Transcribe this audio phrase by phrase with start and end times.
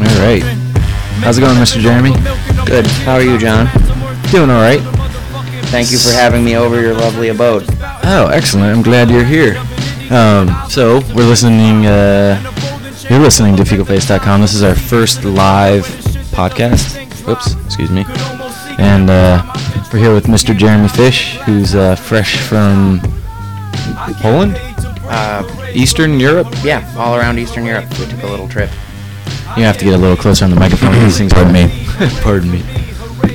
[0.00, 0.42] All right.
[1.22, 1.80] How's it going, Mr.
[1.80, 2.12] Jeremy?
[2.66, 2.86] Good.
[3.04, 3.66] How are you, John?
[4.30, 4.80] Doing all right.
[5.70, 7.64] Thank you for having me over your lovely abode.
[8.04, 8.76] Oh, excellent.
[8.76, 9.56] I'm glad you're here.
[10.10, 11.86] Um, so we're listening.
[11.86, 12.40] Uh,
[13.10, 14.40] you're listening to FecalFace.com.
[14.40, 15.84] This is our first live
[16.32, 16.96] podcast.
[17.28, 18.04] Oops, excuse me.
[18.78, 19.42] And uh,
[19.92, 20.56] we're here with Mr.
[20.56, 23.00] Jeremy Fish, who's uh, fresh from
[24.20, 24.56] Poland,
[25.08, 26.48] Uh, Eastern Europe.
[26.62, 27.88] yeah, all around Eastern Europe.
[27.98, 28.70] We took a little trip.
[29.56, 30.92] You have to get a little closer on the microphone.
[31.00, 31.32] These things.
[31.32, 31.86] Pardon me.
[32.22, 32.62] Pardon me.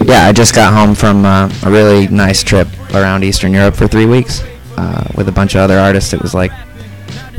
[0.06, 3.88] Yeah, I just got home from uh, a really nice trip around Eastern Europe for
[3.88, 4.44] three weeks
[4.78, 6.14] uh, with a bunch of other artists.
[6.14, 6.52] It was like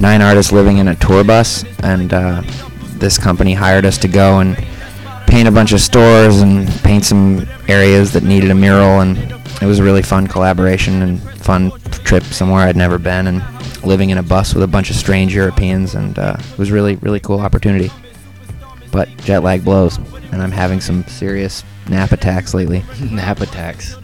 [0.01, 2.43] nine artists living in a tour bus, and uh,
[2.96, 4.57] this company hired us to go and
[5.27, 9.01] paint a bunch of stores and paint some areas that needed a mural.
[9.01, 9.19] And
[9.62, 11.71] it was a really fun collaboration and fun
[12.05, 13.43] trip somewhere I'd never been, and
[13.87, 16.96] living in a bus with a bunch of strange Europeans, and uh, it was really
[16.96, 17.90] really cool opportunity.
[18.90, 19.99] But jet lag blows,
[20.32, 22.85] and I'm having some serious nap attacks lately.
[23.10, 23.96] Nap attacks.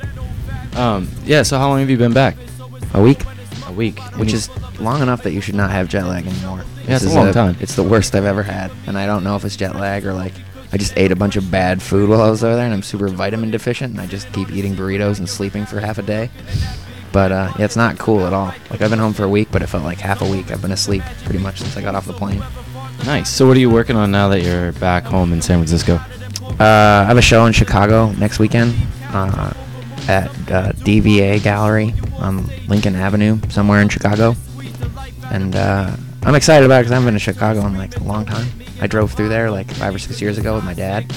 [0.76, 1.42] Um, yeah.
[1.42, 2.36] So how long have you been back?
[2.94, 3.22] A week,
[3.66, 3.98] A week.
[4.16, 4.48] which is
[4.80, 6.64] long enough that you should not have jet lag anymore.
[6.86, 7.56] Yeah, it's This a is long time.
[7.60, 10.12] It's the worst I've ever had, and I don't know if it's jet lag or
[10.12, 10.32] like
[10.72, 12.82] I just ate a bunch of bad food while I was over there, and I'm
[12.82, 16.30] super vitamin deficient, and I just keep eating burritos and sleeping for half a day.
[17.12, 18.52] But uh, yeah, it's not cool at all.
[18.70, 20.50] Like I've been home for a week, but it felt like half a week.
[20.50, 22.42] I've been asleep pretty much since I got off the plane.
[23.04, 23.28] nice.
[23.28, 25.94] So what are you working on now that you're back home in San Francisco?
[26.58, 28.74] Uh, I have a show in Chicago next weekend
[29.08, 29.52] uh,
[30.08, 34.34] at uh, DVA Gallery on Lincoln Avenue, somewhere in Chicago.
[35.30, 38.02] And uh, I'm excited about it because I haven't been to Chicago in like a
[38.02, 38.46] long time.
[38.80, 41.12] I drove through there like five or six years ago with my dad,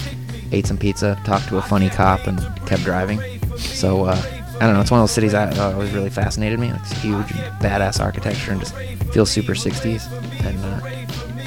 [0.52, 3.20] ate some pizza, talked to a funny cop, and kept driving.
[3.58, 4.82] So uh, I don't know.
[4.82, 6.70] It's one of those cities that uh, always really fascinated me.
[6.70, 8.76] It's huge, and badass architecture, and just
[9.14, 10.10] feels super 60s.
[10.46, 10.80] And uh,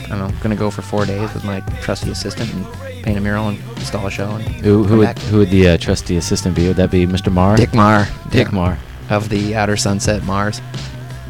[0.05, 0.31] I don't know.
[0.43, 2.67] Gonna go for four days with my trusty assistant and
[3.05, 4.31] paint a mural and install a show.
[4.33, 6.67] And Who who would, who would the uh, trusty assistant be?
[6.67, 7.33] Would that be Mr.
[7.33, 7.57] Marr?
[7.57, 8.07] Dick Marr.
[8.31, 8.79] Dick yeah, Marr.
[9.11, 10.61] of the Outer Sunset Mars.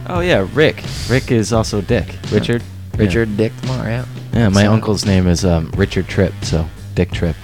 [0.08, 0.82] Oh yeah, Rick.
[1.10, 2.06] Rick is also Dick.
[2.30, 2.62] Richard.
[2.96, 3.84] Richard Dick Marr.
[3.84, 4.04] Yeah.
[4.32, 7.36] Yeah, yeah my So- uncle's name is um, Richard Tripp, so Dick Tripp.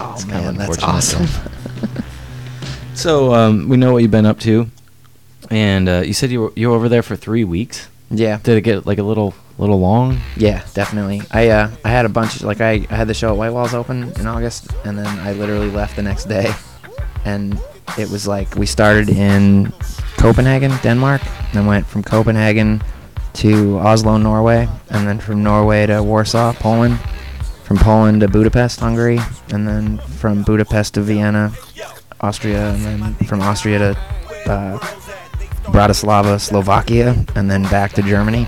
[0.00, 1.52] Oh It's kind of man, that's unfortunate, awesome.
[2.98, 4.66] So um, we know what you've been up to,
[5.50, 7.88] and uh, you said you were you were over there for three weeks.
[8.10, 8.40] yeah.
[8.42, 10.18] Did it get like a little little long?
[10.36, 11.22] Yeah, definitely.
[11.30, 13.72] I uh, I had a bunch like I, I had the show at White Walls
[13.72, 16.52] open in August, and then I literally left the next day,
[17.24, 17.56] and
[17.96, 19.72] it was like we started in
[20.16, 22.82] Copenhagen, Denmark, and then went from Copenhagen
[23.34, 26.98] to Oslo, Norway, and then from Norway to Warsaw, Poland,
[27.62, 29.20] from Poland to Budapest, Hungary,
[29.52, 31.52] and then from Budapest to Vienna,
[32.20, 33.90] Austria, and then from Austria to
[34.50, 34.78] uh,
[35.72, 38.46] Bratislava, Slovakia, and then back to Germany.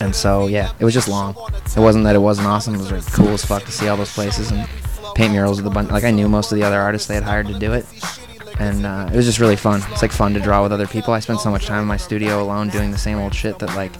[0.00, 1.34] And so yeah, it was just long.
[1.76, 2.74] It wasn't that it wasn't awesome.
[2.74, 4.68] It was like cool as fuck to see all those places and
[5.14, 5.90] paint murals with a bunch.
[5.90, 7.86] Like I knew most of the other artists they had hired to do it,
[8.58, 9.82] and uh, it was just really fun.
[9.90, 11.14] It's like fun to draw with other people.
[11.14, 13.74] I spent so much time in my studio alone doing the same old shit that
[13.74, 13.92] like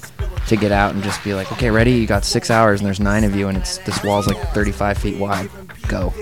[0.46, 1.92] to get out and just be like, okay, ready?
[1.92, 4.98] You got six hours and there's nine of you and it's this wall's like 35
[4.98, 5.50] feet wide.
[5.88, 6.12] Go.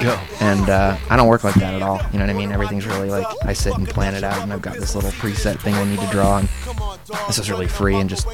[0.00, 0.18] Go.
[0.40, 2.00] And uh, I don't work like that at all.
[2.12, 2.50] You know what I mean?
[2.50, 5.60] Everything's really like I sit and plan it out, and I've got this little preset
[5.60, 6.38] thing I need to draw.
[6.38, 6.48] And
[7.28, 8.26] this was really free and just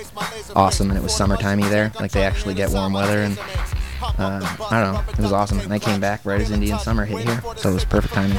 [0.56, 0.90] awesome.
[0.90, 1.92] And it was summertimey there.
[2.00, 3.38] Like they actually get warm weather, and
[4.02, 5.04] uh, I don't know.
[5.12, 5.60] It was awesome.
[5.60, 8.38] And I came back right as Indian summer hit here, so it was perfect timing.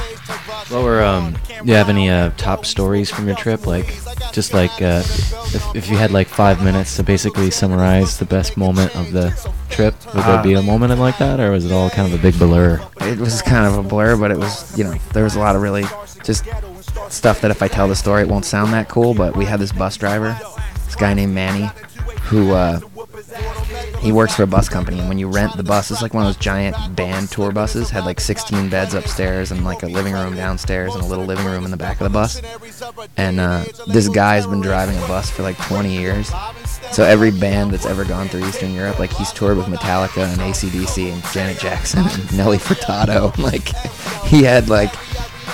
[0.68, 1.32] What were um?
[1.48, 3.66] Do you have any uh, top stories from your trip?
[3.66, 3.86] Like,
[4.32, 8.56] just like uh, if, if you had like five minutes to basically summarize the best
[8.56, 9.30] moment of the
[9.68, 12.18] trip, would there Uh, be a moment like that, or was it all kind of
[12.18, 12.80] a big blur?
[13.00, 15.56] It was kind of a blur, but it was you know there was a lot
[15.56, 15.84] of really
[16.24, 16.44] just
[17.08, 19.14] stuff that if I tell the story it won't sound that cool.
[19.14, 20.38] But we had this bus driver,
[20.86, 21.68] this guy named Manny,
[22.22, 22.80] who uh,
[24.00, 26.24] he works for a bus company, and when you rent the bus, it's like one
[26.24, 27.90] of those giant band tour buses.
[27.90, 31.44] Had like 16 beds upstairs and like a living room downstairs and a little living
[31.44, 32.40] room in the back of the bus.
[33.18, 36.32] And uh, this guy's been driving a bus for like 20 years.
[36.92, 40.40] So every band that's ever gone through Eastern Europe, like he's toured with Metallica and
[40.40, 43.30] ACDC and Janet Jackson and Nelly Furtado.
[43.50, 43.68] Like
[44.26, 44.94] he had like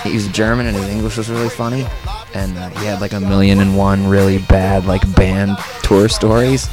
[0.03, 1.87] he was German and his English was really funny,
[2.35, 6.69] and uh, he had like a million and one really bad like band tour stories.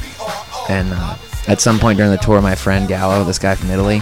[0.68, 1.16] And uh,
[1.48, 3.98] at some point during the tour, my friend Gallo, this guy from Italy,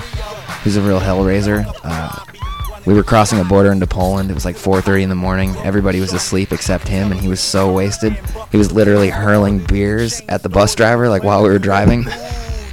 [0.62, 2.24] who's a real hellraiser, uh,
[2.84, 4.30] we were crossing a border into Poland.
[4.30, 5.54] It was like 4:30 in the morning.
[5.58, 8.18] Everybody was asleep except him, and he was so wasted.
[8.50, 12.06] He was literally hurling beers at the bus driver like while we were driving.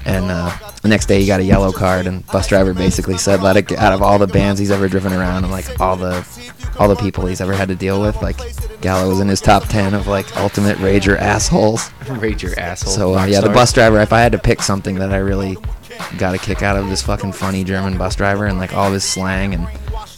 [0.06, 0.52] And uh,
[0.82, 3.68] The next day he got a yellow card, and bus driver basically said, "Let it
[3.68, 6.26] get out of all the bands he's ever driven around, and like all the
[6.80, 8.22] all the people he's ever had to deal with.
[8.22, 8.38] Like
[8.82, 11.90] Gallo was in his top ten of like ultimate rager assholes.
[12.10, 12.94] Rager asshole.
[12.94, 14.00] So uh, yeah, the bus driver.
[14.00, 15.58] If I had to pick something that I really
[16.18, 19.04] got a kick out of this fucking funny German bus driver and like all his
[19.04, 19.68] slang, and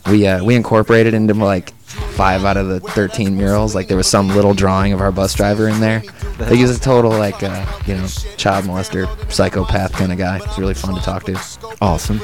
[0.09, 3.75] we uh, we incorporated into like five out of the 13 murals.
[3.75, 6.03] Like there was some little drawing of our bus driver in there.
[6.39, 8.07] Like he was a total like uh, you know
[8.37, 10.37] child molester, psychopath kind of guy.
[10.37, 11.39] It's really fun to talk to.
[11.81, 12.19] Awesome.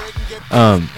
[0.49, 0.89] Um,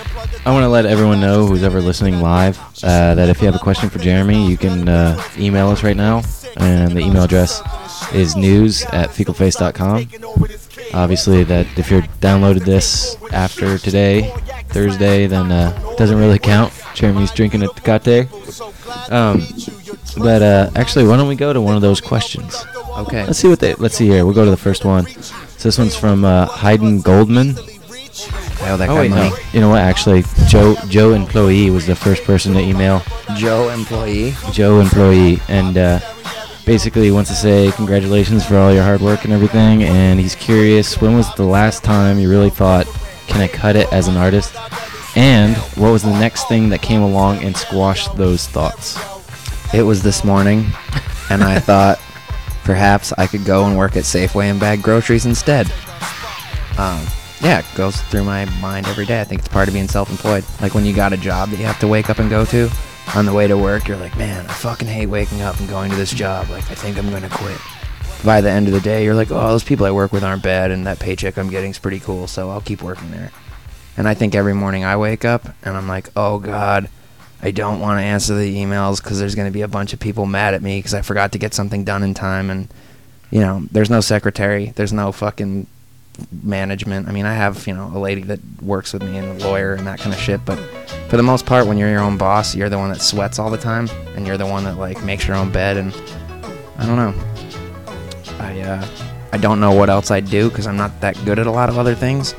[0.46, 3.56] I want to let everyone know who's ever listening live uh, that if you have
[3.56, 6.22] a question for Jeremy, you can uh, email us right now,
[6.58, 7.62] and the email address
[8.14, 10.08] is news at fecalface.com.
[10.94, 14.34] Obviously, that if you're downloaded this after today,
[14.70, 16.74] Thursday, then uh, doesn't really count.
[16.94, 18.28] Jeremy's drinking a Tecate.
[19.12, 19.42] Um,
[20.22, 22.56] but uh, actually, why don't we go to one of those questions?
[22.98, 23.26] Okay.
[23.26, 23.76] Let's see what they.
[23.76, 24.26] Let's see here.
[24.26, 25.06] We'll go to the first one.
[25.08, 27.56] So this one's from uh, Hayden Goldman.
[28.62, 29.30] I owe that Oh guy wait, money.
[29.30, 29.38] no.
[29.54, 29.82] You know what?
[29.82, 33.02] Actually, Joe Joe employee was the first person to email.
[33.38, 34.34] Joe employee.
[34.52, 36.00] Joe employee, and uh,
[36.66, 39.84] basically he wants to say congratulations for all your hard work and everything.
[39.84, 42.86] And he's curious when was the last time you really thought,
[43.28, 44.54] can I cut it as an artist?
[45.16, 48.98] And what was the next thing that came along and squashed those thoughts?
[49.74, 50.66] It was this morning,
[51.30, 52.00] and I thought
[52.64, 55.68] perhaps I could go and work at Safeway and bag groceries instead.
[56.78, 57.06] Um,
[57.42, 59.22] yeah, it goes through my mind every day.
[59.22, 60.44] I think it's part of being self-employed.
[60.62, 62.70] Like when you got a job that you have to wake up and go to,
[63.16, 65.90] on the way to work, you're like, man, I fucking hate waking up and going
[65.90, 66.50] to this job.
[66.50, 67.60] Like, I think I'm gonna quit.
[68.24, 70.44] By the end of the day, you're like, oh, those people I work with aren't
[70.44, 73.32] bad, and that paycheck I'm getting is pretty cool, so I'll keep working there.
[74.00, 76.88] And I think every morning I wake up and I'm like, oh god,
[77.42, 80.00] I don't want to answer the emails because there's going to be a bunch of
[80.00, 82.50] people mad at me because I forgot to get something done in time.
[82.50, 82.70] And,
[83.30, 85.68] you know, there's no secretary, there's no fucking
[86.42, 87.10] management.
[87.10, 89.74] I mean, I have, you know, a lady that works with me and a lawyer
[89.74, 90.46] and that kind of shit.
[90.46, 90.56] But
[91.10, 93.50] for the most part, when you're your own boss, you're the one that sweats all
[93.50, 95.76] the time and you're the one that, like, makes your own bed.
[95.76, 95.94] And
[96.78, 97.14] I don't know.
[98.40, 98.88] I, uh,
[99.34, 101.68] I don't know what else I'd do because I'm not that good at a lot
[101.68, 102.34] of other things.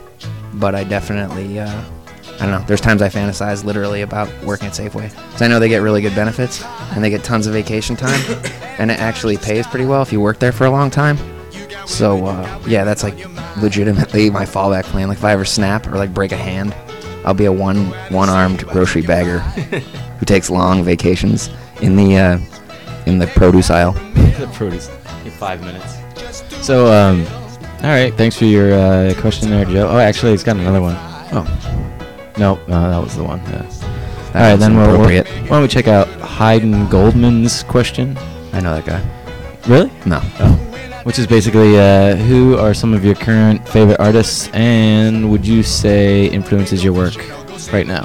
[0.55, 1.85] But I definitely, uh,
[2.35, 2.65] I don't know.
[2.67, 5.11] There's times I fantasize literally about working at Safeway.
[5.11, 8.21] Because I know they get really good benefits and they get tons of vacation time.
[8.79, 11.19] and it actually pays pretty well if you work there for a long time.
[11.87, 13.17] So, uh, yeah, that's like
[13.59, 15.09] legitimately my fallback plan.
[15.09, 16.75] Like if I ever snap or like break a hand,
[17.25, 19.39] I'll be a one one armed grocery bagger
[20.19, 21.51] who takes long vacations
[21.83, 22.39] in the uh,
[23.07, 23.93] in the produce aisle.
[24.15, 24.89] the produce
[25.25, 25.99] in five minutes.
[26.65, 27.27] So, um,
[27.83, 28.13] all right.
[28.15, 29.89] Thanks for your uh, question there, Joe.
[29.89, 30.97] Oh, actually, he's got another one.
[31.33, 31.47] Oh,
[32.41, 33.39] Nope, no, that was the one.
[33.41, 33.67] Yeah.
[34.29, 38.17] all right, then we'll, why don't we check out Hayden Goldman's question?
[38.55, 39.03] I know that guy.
[39.69, 39.91] Really?
[40.07, 40.21] No.
[40.39, 40.53] Oh.
[41.05, 45.63] Which is basically, uh, who are some of your current favorite artists, and would you
[45.63, 47.15] say influences your work
[47.73, 48.05] right now?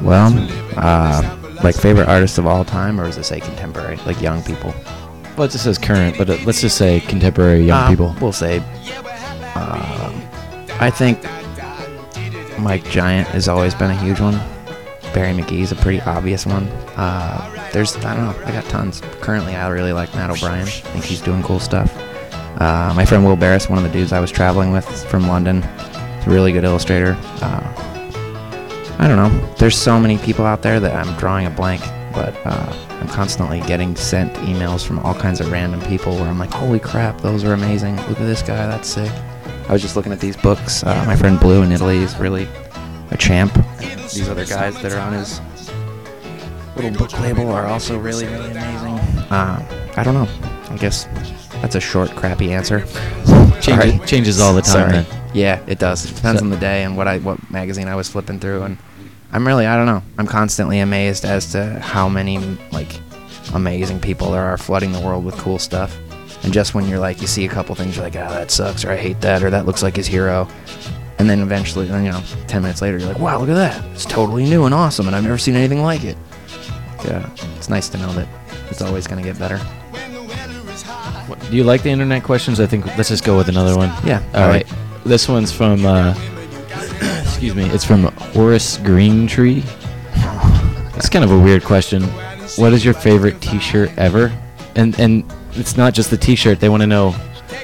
[0.00, 0.32] Well,
[0.76, 4.72] uh, like favorite artists of all time, or is it say contemporary, like young people?
[5.36, 8.16] Well, it just says current, but uh, let's just say contemporary young Uh, people.
[8.20, 8.58] We'll say.
[9.56, 10.22] Um,
[10.80, 11.22] I think
[12.58, 14.34] Mike Giant has always been a huge one.
[15.12, 16.64] Barry McGee's a pretty obvious one.
[16.96, 18.46] Uh, there's I don't know.
[18.46, 19.00] I got tons.
[19.20, 20.62] Currently, I really like Matt O'Brien.
[20.66, 21.92] I think he's doing cool stuff.
[22.60, 25.58] Uh, my friend Will Barras, one of the dudes I was traveling with from London,
[25.64, 27.16] is a really good illustrator.
[27.42, 27.72] Uh,
[28.98, 29.54] I don't know.
[29.56, 31.82] There's so many people out there that I'm drawing a blank,
[32.14, 36.38] but uh, I'm constantly getting sent emails from all kinds of random people where I'm
[36.38, 37.96] like, holy crap, those are amazing.
[37.96, 39.10] Look at this guy, that's sick.
[39.68, 40.82] I was just looking at these books.
[40.84, 42.46] Uh, my friend Blu in Italy is really
[43.10, 43.56] a champ.
[43.80, 45.40] And these other guys that are on his
[46.76, 48.98] little book label are also really, really amazing.
[49.30, 50.28] Uh, I don't know.
[50.70, 51.04] I guess
[51.62, 52.84] that's a short, crappy answer.
[53.60, 54.92] Changes, changes all the time, Sorry.
[54.92, 55.06] then.
[55.32, 56.04] Yeah, it does.
[56.04, 58.62] It depends So- on the day and what I what magazine I was flipping through,
[58.62, 58.78] and
[59.34, 60.02] I'm really I don't know.
[60.16, 62.38] I'm constantly amazed as to how many
[62.72, 62.88] like
[63.52, 65.98] amazing people there are flooding the world with cool stuff.
[66.44, 68.84] And just when you're like you see a couple things, you're like, ah, that sucks,
[68.84, 70.46] or I hate that, or that looks like his hero.
[71.18, 73.84] And then eventually, you know, ten minutes later, you're like, wow, look at that!
[73.92, 76.16] It's totally new and awesome, and I've never seen anything like it.
[77.04, 78.28] Yeah, it's nice to know that
[78.70, 79.58] it's always gonna get better.
[81.26, 82.60] What- Do you like the internet questions?
[82.60, 83.88] I think let's just go with another one.
[84.04, 84.66] Yeah, All all right.
[85.04, 85.84] This one's from.
[85.86, 86.14] Uh,
[87.44, 87.74] excuse me.
[87.74, 89.62] It's from Horace Greentree.
[90.96, 92.02] It's kind of a weird question.
[92.56, 94.32] What is your favorite T-shirt ever?
[94.76, 96.58] And and it's not just the T-shirt.
[96.58, 97.14] They want to know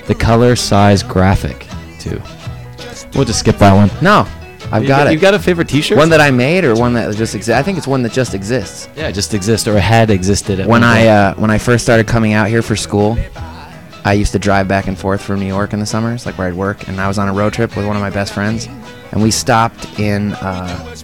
[0.07, 1.67] the color, size, graphic,
[1.99, 2.21] too.
[3.15, 3.91] We'll just skip that one.
[4.03, 4.29] No,
[4.71, 5.13] I've You got it.
[5.15, 5.97] You got a favorite T-shirt?
[5.97, 7.59] one that I made, or one that just exists.
[7.59, 8.91] I think it's one that just exists.
[8.95, 12.35] yeah, just exists or had existed at when I uh, when I first started coming
[12.35, 13.17] out here for school,
[14.05, 16.49] I used to drive back and forth from New York in the summers, like where
[16.49, 18.69] I'd work, and I was on a road trip with one of my best friends,
[19.13, 20.33] and we stopped in.
[20.35, 20.95] Uh,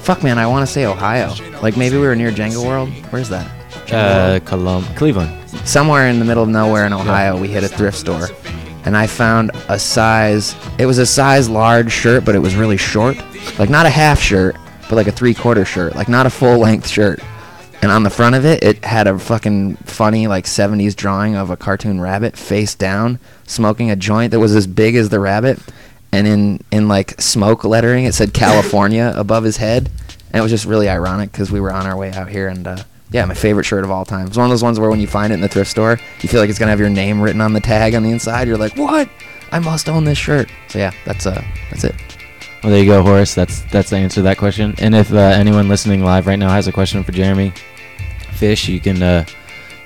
[0.00, 1.32] fuck, man, I want to say Ohio.
[1.62, 2.88] Like maybe we were near Jenga World.
[3.10, 3.50] Where's that?
[3.92, 5.36] Uh, Colum- Cleveland.
[5.66, 8.28] somewhere in the middle of nowhere in Ohio, we hit a thrift store,
[8.84, 10.54] and I found a size.
[10.78, 13.16] It was a size large shirt, but it was really short,
[13.58, 14.56] like not a half shirt,
[14.88, 17.20] but like a three quarter shirt, like not a full length shirt.
[17.82, 21.48] And on the front of it, it had a fucking funny like 70s drawing of
[21.50, 25.58] a cartoon rabbit face down, smoking a joint that was as big as the rabbit,
[26.12, 29.90] and in in like smoke lettering, it said California above his head,
[30.32, 32.66] and it was just really ironic because we were on our way out here and.
[32.66, 34.28] uh yeah, my favorite shirt of all time.
[34.28, 36.28] It's one of those ones where when you find it in the thrift store, you
[36.28, 38.46] feel like it's gonna have your name written on the tag on the inside.
[38.46, 39.08] You're like, what?
[39.50, 40.48] I must own this shirt.
[40.68, 41.94] So yeah, that's uh, that's it.
[42.62, 43.34] Well, there you go, Horace.
[43.34, 44.74] That's that's the answer to that question.
[44.78, 47.52] And if uh, anyone listening live right now has a question for Jeremy
[48.32, 49.24] Fish, you can uh,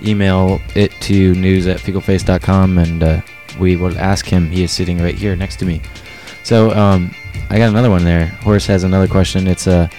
[0.03, 3.21] email it to news at fecalface.com and uh,
[3.59, 4.51] we will ask him.
[4.51, 5.81] He is sitting right here next to me.
[6.45, 7.15] So um,
[7.51, 8.27] I got another one there.
[8.27, 9.47] Horace has another question.
[9.47, 9.91] It's a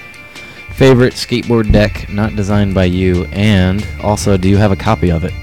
[0.72, 5.24] favorite skateboard deck not designed by you, and also, do you have a copy of
[5.24, 5.34] it?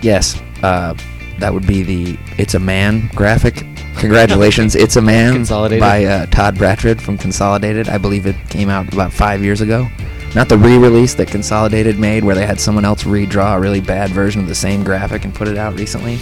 [0.00, 0.94] Yes, uh,
[1.38, 3.64] that would be the "It's a Man" graphic.
[3.96, 5.34] Congratulations, "It's a Man"
[5.80, 7.88] by uh, Todd Bratrud from Consolidated.
[7.88, 9.88] I believe it came out about five years ago.
[10.34, 14.10] Not the re-release that Consolidated made, where they had someone else redraw a really bad
[14.10, 16.18] version of the same graphic and put it out recently.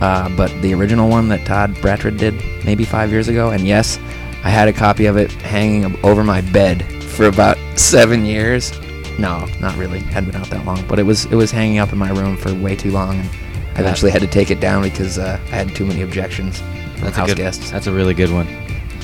[0.00, 3.50] Uh, but the original one that Todd Bratrud did maybe five years ago.
[3.50, 3.98] And yes,
[4.44, 8.72] I had a copy of it hanging over my bed for about seven years.
[9.18, 9.98] No, not really.
[9.98, 12.36] Hadn't been out that long, but it was it was hanging up in my room
[12.38, 13.28] for way too long, and
[13.76, 17.02] I eventually had to take it down because uh, I had too many objections from
[17.02, 17.36] That's a house good.
[17.36, 17.70] guests.
[17.70, 18.46] That's a really good one.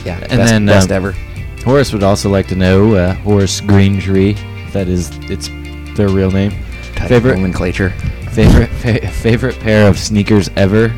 [0.04, 1.12] Yeah, and best, then, best um, ever.
[1.64, 4.30] Horace would also like to know uh, Horace Green Tree.
[4.30, 5.48] if That is, it's
[5.96, 6.52] their real name.
[6.94, 7.92] Type favorite- nomenclature.
[8.36, 10.88] Favorite fa- favorite pair of sneakers ever,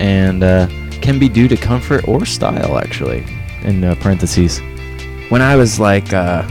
[0.00, 0.66] and uh,
[1.00, 2.76] can be due to comfort or style.
[2.76, 3.24] Actually,
[3.62, 4.58] in uh, parentheses.
[5.28, 6.44] When I was like uh,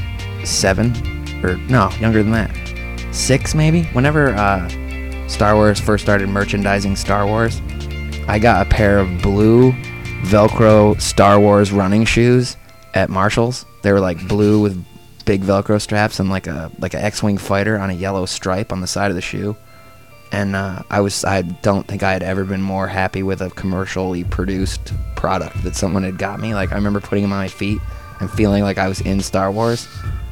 [0.46, 0.94] seven,
[1.44, 3.84] or no, younger than that, six maybe.
[3.88, 4.70] Whenever uh,
[5.28, 7.62] Star Wars first started merchandising Star Wars,
[8.30, 9.74] I got a pair of blue
[10.24, 12.56] Velcro Star Wars running shoes
[12.94, 13.66] at Marshalls.
[13.82, 14.82] They were like blue with
[15.26, 18.80] big Velcro straps and like a like an X-wing fighter on a yellow stripe on
[18.80, 19.58] the side of the shoe.
[20.32, 23.50] And uh, I was I don't think I had ever been more happy with a
[23.52, 26.54] commercially produced product that someone had got me.
[26.54, 27.80] Like I remember putting them on my feet
[28.20, 29.88] and feeling like I was in Star Wars.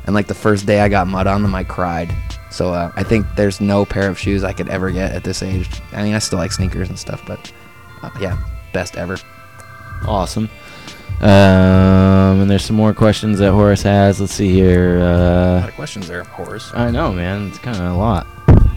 [0.06, 2.14] And like the first day I got mud on them, I cried.
[2.52, 5.42] So uh, I think there's no pair of shoes I could ever get at this
[5.42, 5.70] age.
[5.94, 7.52] I mean, I still like sneakers and stuff, but
[8.04, 8.38] uh, yeah,
[8.74, 9.18] best ever.
[10.08, 10.50] Awesome.
[11.22, 14.20] Um, and there's some more questions that Horace has.
[14.20, 14.98] Let's see here.
[14.98, 16.72] A lot Uh, of questions there, Horace.
[16.74, 17.48] I know, man.
[17.48, 18.28] It's kind of a lot.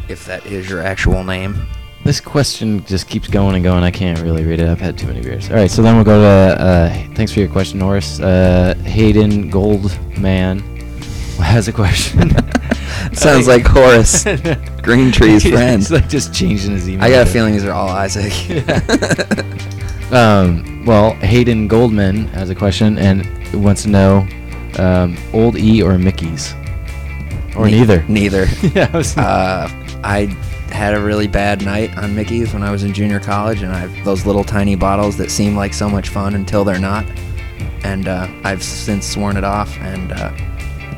[0.08, 1.66] If that is your actual name.
[2.04, 3.82] This question just keeps going and going.
[3.82, 4.68] I can't really read it.
[4.68, 5.50] I've had too many beers.
[5.50, 6.62] All right, so then we'll go to.
[6.62, 8.20] Uh, thanks for your question, Horace.
[8.20, 10.60] Uh, Hayden Goldman
[11.40, 12.30] has a question.
[13.12, 14.24] Sounds like Horace,
[14.82, 15.80] Green Tree's friend.
[15.82, 17.04] He's like just changing his email.
[17.04, 18.32] I got a feeling these are all Isaac.
[20.12, 23.26] Um, well, Hayden Goldman has a question and
[23.62, 24.26] wants to know
[24.78, 26.54] um, old E or Mickey's,
[27.56, 28.04] or Ne- neither.
[28.08, 28.46] Neither.
[28.74, 29.68] yeah, I was- Uh,
[30.04, 30.26] I
[30.70, 33.78] had a really bad night on Mickey's when I was in junior college, and I
[33.78, 37.04] have those little tiny bottles that seem like so much fun until they're not.
[37.84, 40.30] And uh, I've since sworn it off, and uh,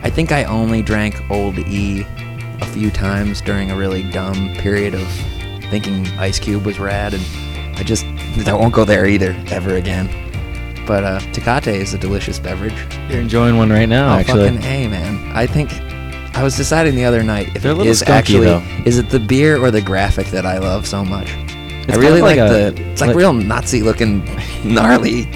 [0.03, 2.05] I think I only drank Old E
[2.61, 5.07] a few times during a really dumb period of
[5.71, 7.23] thinking Ice Cube was rad, and
[7.79, 8.05] I just
[8.47, 10.09] I won't go there either ever again.
[10.87, 12.75] But uh, Tecate is a delicious beverage.
[13.09, 14.49] You're enjoying one right now, Oh, actually.
[14.51, 15.31] fucking A, man.
[15.37, 15.71] I think
[16.41, 18.63] I was deciding the other night if They're a it little is skunky, actually though.
[18.87, 21.29] is it the beer or the graphic that I love so much.
[21.87, 24.25] It's I really of like like, a- the it's like, like- real Nazi looking
[24.65, 25.29] gnarly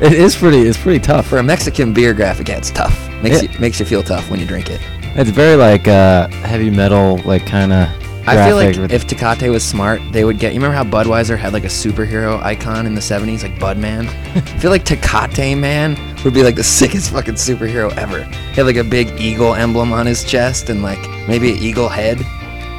[0.00, 0.58] It is pretty.
[0.62, 1.26] It's pretty tough.
[1.28, 2.48] for a Mexican beer graphic.
[2.48, 3.08] Yeah, it's tough.
[3.22, 3.50] Makes Yeah.
[3.52, 4.80] you makes you feel tough when you drink it.
[5.14, 7.88] It's very like uh, heavy metal, like kind of.
[8.26, 10.54] I feel like if Tecate was smart, they would get.
[10.54, 14.06] You remember how Budweiser had like a superhero icon in the '70s, like Budman?
[14.36, 18.24] I feel like Tecate Man would be like the sickest fucking superhero ever.
[18.24, 21.88] He had like a big eagle emblem on his chest and like maybe an eagle
[21.88, 22.20] head,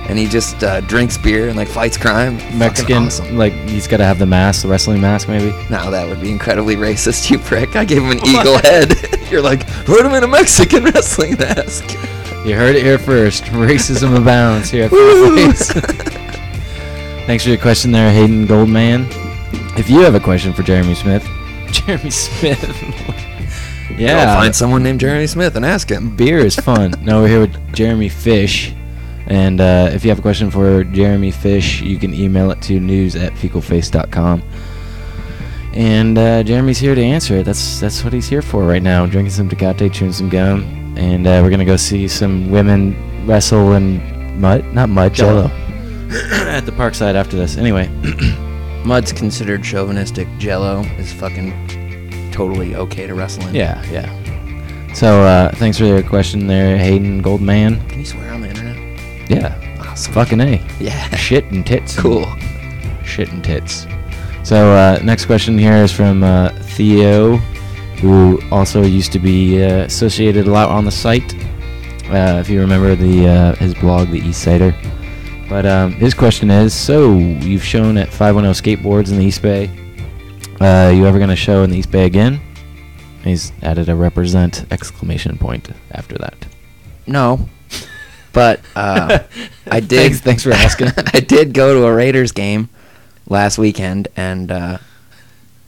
[0.09, 2.37] and he just uh, drinks beer and like fights crime.
[2.57, 3.37] Mexican, awesome.
[3.37, 5.51] like he's got to have the mask, the wrestling mask, maybe.
[5.69, 7.75] Now that would be incredibly racist, you prick.
[7.75, 8.95] I gave him an eagle head.
[9.31, 11.93] You're like, put him in a Mexican wrestling mask.
[12.45, 13.43] You heard it here first.
[13.45, 14.91] Racism abounds here at!
[17.25, 19.07] Thanks for your question there, Hayden Goldman.
[19.77, 21.25] If you have a question for Jeremy Smith,
[21.71, 23.29] Jeremy Smith.
[23.93, 26.15] Go yeah, find someone named Jeremy Smith and ask him.
[26.15, 26.93] beer is fun.
[27.01, 28.73] no, we're here with Jeremy Fish.
[29.27, 32.79] And uh, if you have a question for Jeremy Fish, you can email it to
[32.79, 34.41] news at fecalface.com.
[35.73, 37.43] And uh, Jeremy's here to answer it.
[37.43, 39.05] That's that's what he's here for right now.
[39.05, 40.63] Drinking some Tecate, chewing some gum,
[40.97, 45.15] and uh, we're gonna go see some women wrestle in mud, not mud.
[45.15, 45.45] Jello,
[46.31, 47.57] at the Parkside after this.
[47.57, 47.87] Anyway,
[48.85, 50.27] Mud's considered chauvinistic.
[50.37, 51.82] Jello is fucking
[52.33, 53.55] totally okay to wrestle in.
[53.55, 54.93] yeah, yeah.
[54.93, 57.79] So uh, thanks for your question there, Hayden Goldman.
[57.87, 58.77] Can you swear on the internet?
[59.29, 60.13] Yeah, Awesome.
[60.13, 60.61] fucking a.
[60.79, 61.15] Yeah.
[61.15, 61.97] Shit and tits.
[61.97, 62.25] Cool.
[63.05, 63.87] shit and tits.
[64.43, 67.37] So uh, next question here is from uh, Theo,
[68.01, 71.33] who also used to be uh, associated a lot on the site.
[72.11, 74.75] Uh, if you remember the uh, his blog, the East Sider.
[75.49, 79.69] But um, his question is: So you've shown at 510 Skateboards in the East Bay.
[80.63, 82.39] Uh, you ever gonna show in the East Bay again?
[83.21, 86.35] He's added a represent exclamation point after that.
[87.05, 87.49] No.
[88.31, 89.19] But uh,
[89.69, 89.89] I did.
[89.89, 90.87] Thanks- thanks for asking.
[91.13, 92.69] I did go to a Raiders game
[93.27, 94.77] last weekend, and uh,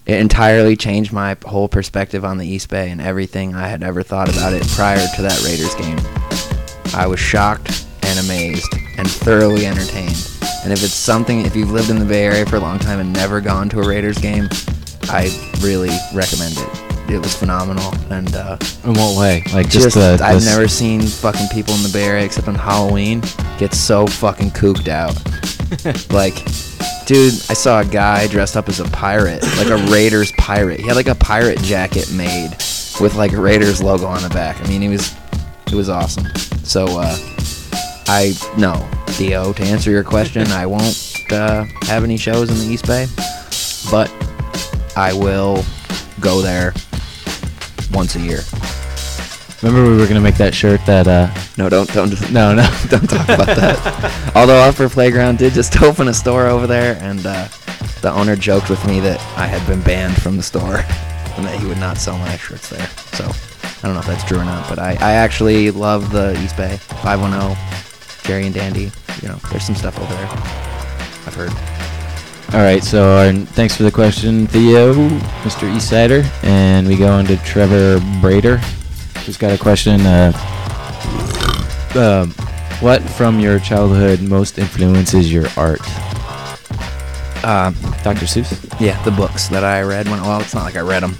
[0.06, 4.02] it entirely changed my whole perspective on the East Bay and everything I had ever
[4.02, 6.00] thought about it prior to that Raiders game.
[6.98, 10.32] I was shocked and amazed and thoroughly entertained.
[10.64, 13.00] And if it's something, if you've lived in the Bay Area for a long time
[13.00, 14.48] and never gone to a Raiders game,
[15.10, 15.30] I
[15.62, 17.12] really recommend it.
[17.12, 19.44] It was phenomenal, and uh, In what way?
[19.54, 22.48] Like just, just, uh, I've this- never seen fucking people in the Bay Area except
[22.48, 23.22] on Halloween
[23.60, 25.14] get so fucking cooked out.
[26.12, 26.34] like,
[27.06, 30.80] dude, I saw a guy dressed up as a pirate, like a Raiders pirate.
[30.80, 32.52] He had like a pirate jacket made
[33.00, 34.60] with like a Raiders logo on the back.
[34.62, 35.14] I mean, he was,
[35.68, 36.26] it was awesome.
[36.64, 37.16] So, uh,
[38.08, 38.74] I no,
[39.08, 39.54] Theo.
[39.54, 43.08] To answer your question, I won't uh, have any shows in the East Bay,
[43.92, 44.10] but
[44.96, 45.64] I will
[46.20, 46.74] go there
[47.92, 48.40] once a year.
[49.62, 53.10] Remember we were gonna make that shirt that uh No, don't don't no no don't
[53.10, 54.32] talk about that.
[54.36, 57.48] Although Upper Playground did just open a store over there, and uh,
[58.02, 60.78] the owner joked with me that I had been banned from the store
[61.38, 62.88] and that he would not sell my shirts there.
[63.14, 66.40] So I don't know if that's true or not, but I, I actually love the
[66.44, 67.58] East Bay 510,
[68.24, 68.92] Jerry and Dandy.
[69.22, 70.28] You know, there's some stuff over there.
[71.26, 71.75] I've heard.
[72.54, 75.70] All right, so our, thanks for the question, Theo, Mr.
[75.70, 78.60] Eastsider, and we go on to Trevor Brader,
[79.26, 80.02] who's got a question.
[80.02, 80.32] Uh,
[81.96, 82.32] um,
[82.82, 85.82] what from your childhood most influences your art?
[87.44, 87.72] Uh,
[88.04, 88.26] Dr.
[88.26, 88.80] Seuss.
[88.80, 91.16] Yeah, the books that I read when well, it's not like I read them.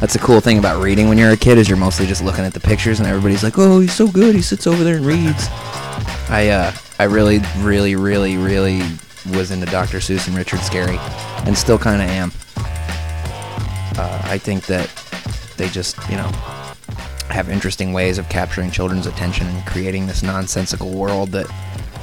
[0.00, 2.44] That's the cool thing about reading when you're a kid is you're mostly just looking
[2.44, 4.34] at the pictures and everybody's like, "Oh, he's so good.
[4.34, 5.48] He sits over there and reads."
[6.28, 8.82] I uh I really really really really
[9.34, 9.98] was into Dr.
[9.98, 10.98] Seuss and Richard Scarry
[11.46, 12.32] and still kind of am.
[13.98, 14.88] Uh, I think that
[15.56, 16.30] they just, you know,
[17.28, 21.46] have interesting ways of capturing children's attention and creating this nonsensical world that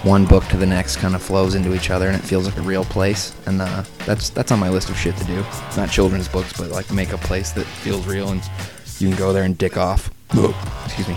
[0.04, 2.56] one book to the next kind of flows into each other and it feels like
[2.58, 5.44] a real place and uh, that's that's on my list of shit to do
[5.76, 8.42] not children's books but like make a place that feels real and
[9.00, 10.12] you can go there and dick off
[10.86, 11.16] excuse me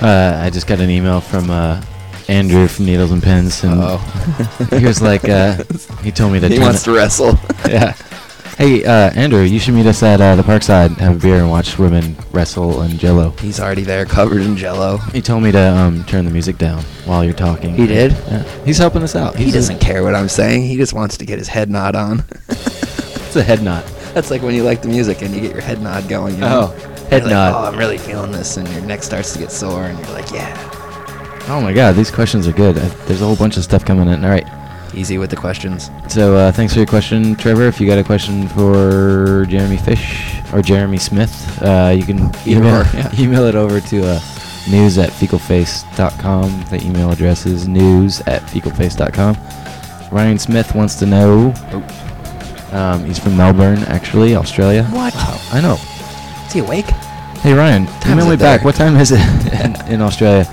[0.00, 1.82] Uh, I just got an email from uh,
[2.28, 3.80] Andrew from Needles and Pins, and
[4.80, 5.62] he was like, uh,
[6.02, 6.48] he told me to.
[6.48, 7.92] he turn wants it- to wrestle yeah.
[8.58, 11.50] Hey, uh, Andrew, you should meet us at uh, the Parkside, have a beer, and
[11.50, 13.30] watch women wrestle and Jello.
[13.32, 16.82] he's already there covered in jello He told me to um, turn the music down
[17.04, 17.74] while you're talking.
[17.76, 18.12] He did?
[18.12, 18.42] Yeah.
[18.64, 19.36] He's helping us out.
[19.36, 21.68] he He's a- doesn't care what i'm saying he just wants to get his head
[21.70, 23.84] nod on It's a head nod.
[24.14, 26.40] that's like when you like the music and you get your head nod going you
[26.40, 26.72] know?
[26.74, 27.52] Oh, You're head like, nod.
[27.54, 30.30] oh i'm really feeling this and your neck starts to get sore and you're like
[30.32, 30.54] yeah
[31.48, 32.76] Oh my God, these questions are good.
[32.76, 34.24] Uh, There's a whole bunch of stuff coming in.
[34.24, 34.46] All right.
[34.94, 37.66] easy with the questions So uh, thanks for your question, Trevor.
[37.68, 42.84] If you got a question for Jeremy Fish or Jeremy Smith, uh, you can email,
[42.94, 43.10] yeah.
[43.18, 44.20] email it over to uh,
[44.68, 46.64] news at fecalface.com.
[46.70, 49.36] The email address is news at fecalface.com.
[50.10, 51.52] Ryan Smith wants to know.
[52.72, 54.84] Um, he's from Melbourne, actually, Australia.
[54.84, 55.14] What?
[55.14, 55.76] Wow, I know.
[56.46, 56.86] is he awake
[57.40, 58.64] Hey Ryan, Time email me back.
[58.64, 59.20] What time is it
[59.86, 60.44] in, in Australia?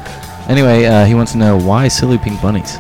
[0.50, 2.78] Anyway, uh, he wants to know why silly pink bunnies.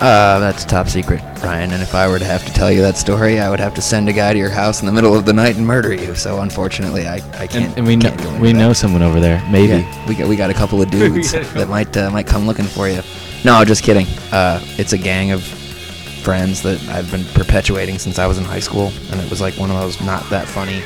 [0.00, 1.72] Uh, that's top secret, Ryan.
[1.72, 3.82] And if I were to have to tell you that story, I would have to
[3.82, 6.14] send a guy to your house in the middle of the night and murder you.
[6.14, 7.70] So unfortunately, I, I can't.
[7.70, 8.58] And, and we know can't go into we that.
[8.58, 9.42] know someone over there.
[9.50, 9.82] Maybe.
[9.82, 11.60] Yeah, we got we got a couple of dudes got a couple.
[11.62, 13.00] that might uh, might come looking for you.
[13.44, 14.06] No, just kidding.
[14.30, 18.60] Uh, it's a gang of friends that I've been perpetuating since I was in high
[18.60, 20.80] school, and it was like one of those not that funny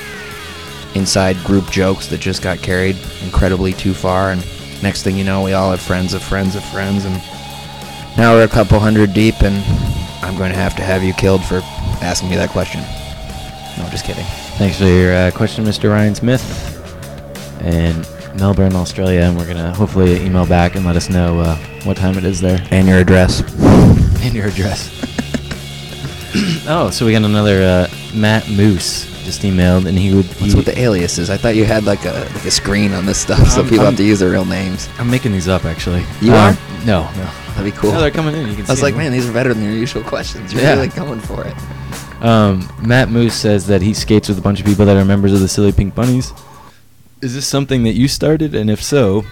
[0.95, 4.31] inside group jokes that just got carried incredibly too far.
[4.33, 4.43] And
[4.83, 7.15] next thing you know, we all have friends of friends of friends, and
[8.17, 9.65] now we're a couple hundred deep, and
[10.25, 11.61] I'm going to have to have you killed for
[12.03, 12.81] asking me that question.
[13.79, 14.25] No, just kidding.
[14.59, 15.91] Thanks for your uh, question, Mr.
[15.91, 16.69] Ryan Smith.
[17.63, 18.07] And
[18.39, 22.17] Melbourne, Australia, and we're gonna hopefully email back and let us know uh, what time
[22.17, 23.41] it is there And your address.
[24.23, 24.91] and your address.
[26.67, 30.27] oh, so we got another uh, Matt Moose just emailed, and he would.
[30.41, 31.31] What's with the aliases?
[31.31, 33.81] I thought you had like a like a screen on this stuff, so Um, people
[33.87, 34.89] um, have to use their real names.
[34.99, 36.05] I'm making these up actually.
[36.21, 36.59] You Um, are?
[36.85, 37.31] No, no.
[37.55, 37.93] That'd be cool.
[37.93, 38.49] No, they're coming in.
[38.49, 39.03] You can I was see like, them.
[39.05, 40.53] man, these are better than your usual questions.
[40.53, 40.75] You're Yeah.
[40.75, 41.55] really going for it.
[42.25, 45.33] Um, Matt Moose says that he skates with a bunch of people that are members
[45.33, 46.33] of the Silly Pink Bunnies.
[47.21, 48.55] Is this something that you started?
[48.55, 49.25] And if so,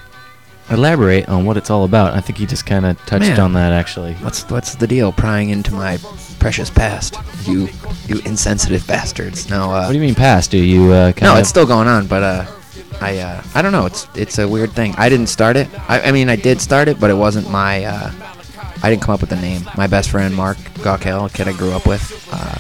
[0.71, 2.15] elaborate on what it's all about.
[2.15, 3.41] I think he just kind of touched Man.
[3.41, 4.15] on that actually.
[4.15, 5.13] What's what's the deal?
[5.13, 5.99] Prying into my
[6.39, 7.69] precious past, you
[8.07, 9.49] you insensitive bastards.
[9.51, 10.51] No, uh, What do you mean past?
[10.51, 12.47] Do you uh, no, it's still going on, but uh,
[13.01, 13.87] I uh, I don't know.
[13.87, 14.95] It's it's a weird thing.
[14.97, 15.69] I didn't start it.
[15.89, 17.85] I, I mean, I did start it, but it wasn't my.
[17.85, 18.13] Uh,
[18.83, 19.63] I didn't come up with the name.
[19.77, 22.03] My best friend Mark Gawkel, a kid I grew up with,
[22.33, 22.57] uh,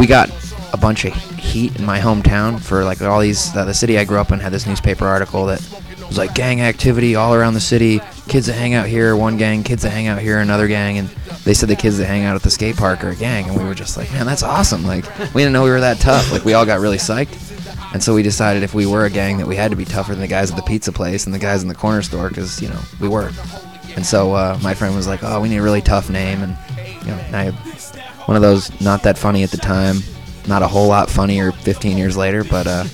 [0.00, 0.28] we got
[0.72, 3.54] a bunch of heat in my hometown for like all these.
[3.54, 5.60] Uh, the city I grew up in had this newspaper article that
[6.12, 8.00] was like gang activity all around the city.
[8.28, 9.62] Kids that hang out here, one gang.
[9.62, 10.98] Kids that hang out here, another gang.
[10.98, 11.08] And
[11.44, 13.48] they said the kids that hang out at the skate park are a gang.
[13.48, 14.84] And we were just like, man, that's awesome.
[14.84, 16.30] Like we didn't know we were that tough.
[16.30, 17.38] Like we all got really psyched.
[17.94, 20.12] And so we decided if we were a gang that we had to be tougher
[20.12, 22.60] than the guys at the pizza place and the guys in the corner store because
[22.60, 23.30] you know we were.
[23.96, 26.56] And so uh, my friend was like, "Oh, we need a really tough name." And
[27.02, 27.50] you know, I
[28.26, 29.98] one of those not that funny at the time,
[30.48, 32.84] not a whole lot funnier 15 years later, but uh,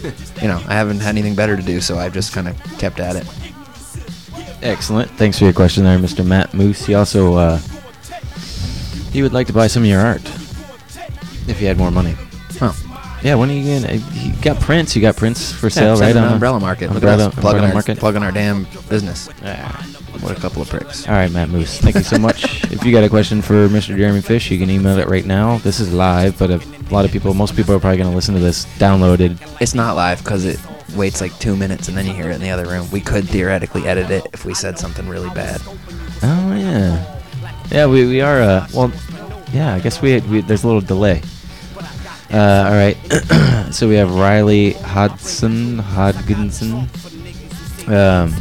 [0.42, 3.00] you know, I haven't had anything better to do, so I've just kind of kept
[3.00, 3.26] at it.
[4.62, 5.10] Excellent.
[5.12, 6.26] Thanks for your question there, Mr.
[6.26, 6.84] Matt Moose.
[6.84, 7.58] He also uh,
[9.12, 10.22] he would like to buy some of your art
[11.46, 12.14] if he had more money.
[12.60, 12.76] Oh,
[13.22, 13.94] Yeah, when are you gonna?
[13.94, 14.94] You got prints.
[14.96, 16.24] You got prints for sale, send right?
[16.24, 16.86] on Umbrella Market.
[16.88, 17.98] Look Umbrella, at us plugging Umbrella our, Market.
[17.98, 19.28] plugging our damn business.
[19.42, 19.82] Yeah.
[20.20, 21.06] What a couple of pricks.
[21.06, 21.78] All right, Matt Moose.
[21.78, 22.64] Thank you so much.
[22.72, 23.96] if you got a question for Mr.
[23.96, 25.58] Jeremy Fish, you can email it right now.
[25.58, 28.34] This is live, but a lot of people, most people are probably going to listen
[28.34, 29.38] to this downloaded.
[29.60, 30.58] It's not live because it
[30.96, 32.90] waits like two minutes and then you hear it in the other room.
[32.90, 35.60] We could theoretically edit it if we said something really bad.
[36.22, 37.20] Oh yeah,
[37.70, 37.86] yeah.
[37.86, 38.40] We, we are.
[38.40, 38.92] Uh, well,
[39.52, 39.74] yeah.
[39.74, 41.22] I guess we, we there's a little delay.
[42.30, 42.96] Uh, all right.
[43.72, 46.88] so we have Riley Hodgson Hodginson.
[47.88, 48.34] Um,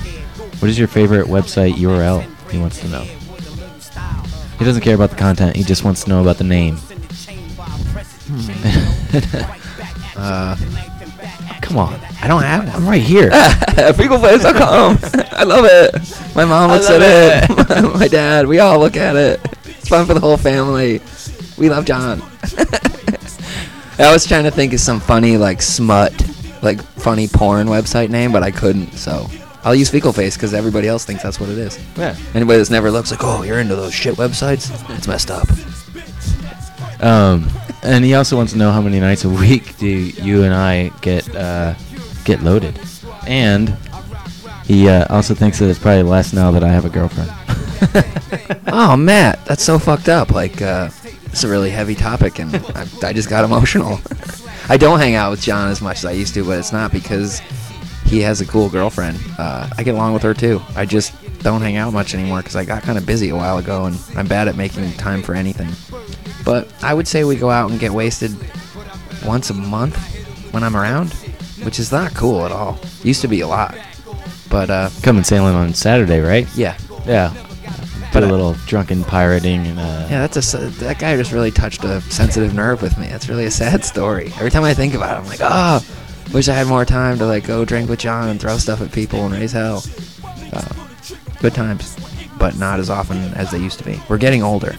[0.59, 2.25] what is your favorite website URL?
[2.51, 3.03] He wants to know.
[4.57, 5.55] He doesn't care about the content.
[5.55, 6.77] He just wants to know about the name.
[10.19, 10.55] Uh,
[11.61, 11.99] Come on.
[12.23, 13.29] I don't have I'm right here.
[13.29, 14.97] FecalFace.com.
[15.31, 16.35] I love it.
[16.35, 17.49] My mom looks at it.
[17.69, 17.93] it.
[17.99, 18.47] My dad.
[18.47, 19.39] We all look at it.
[19.65, 21.01] It's fun for the whole family.
[21.57, 22.23] We love John.
[23.99, 26.13] I was trying to think of some funny like smut,
[26.63, 28.93] like funny porn website name, but I couldn't.
[28.93, 29.27] So
[29.67, 31.77] I'll use Fecal Face because everybody else thinks that's what it is.
[31.97, 32.15] yeah.
[32.33, 34.71] Anybody that's never looked like, oh, you're into those shit websites?
[34.95, 35.45] It's messed up.
[37.03, 37.49] Um,
[37.83, 40.87] and he also wants to know how many nights a week do you and I
[41.01, 41.73] get uh,
[42.23, 42.79] get loaded,
[43.27, 43.75] and
[44.63, 47.29] he uh, also thinks that it's probably less now that I have a girlfriend.
[48.67, 50.31] oh, Matt, that's so fucked up.
[50.31, 50.89] Like, uh,
[51.25, 53.99] it's a really heavy topic, and I, I just got emotional.
[54.69, 56.93] I don't hang out with John as much as I used to, but it's not
[56.93, 57.41] because
[58.07, 59.19] he has a cool girlfriend.
[59.37, 60.61] Uh, I get along with her too.
[60.75, 63.57] I just don't hang out much anymore because I got kind of busy a while
[63.57, 65.69] ago, and I'm bad at making time for anything.
[66.43, 68.31] But I would say we go out and get wasted
[69.25, 69.97] once a month
[70.53, 71.13] when I'm around,
[71.63, 72.79] which is not cool at all.
[73.03, 73.77] Used to be a lot,
[74.49, 76.47] but uh, Coming sailing on Saturday, right?
[76.55, 77.33] yeah, Yeah.
[78.13, 81.83] But a little drunken pirating and uh, Yeah, that's a that guy just really touched
[81.83, 83.07] a sensitive nerve with me.
[83.07, 84.27] That's really a sad story.
[84.37, 85.85] Every time I think about it, I'm like, oh,
[86.33, 88.91] wish I had more time to like go drink with John and throw stuff at
[88.91, 89.83] people and raise hell.
[90.53, 90.67] Uh,
[91.39, 91.95] good times,
[92.37, 93.99] but not as often as they used to be.
[94.09, 94.75] We're getting older,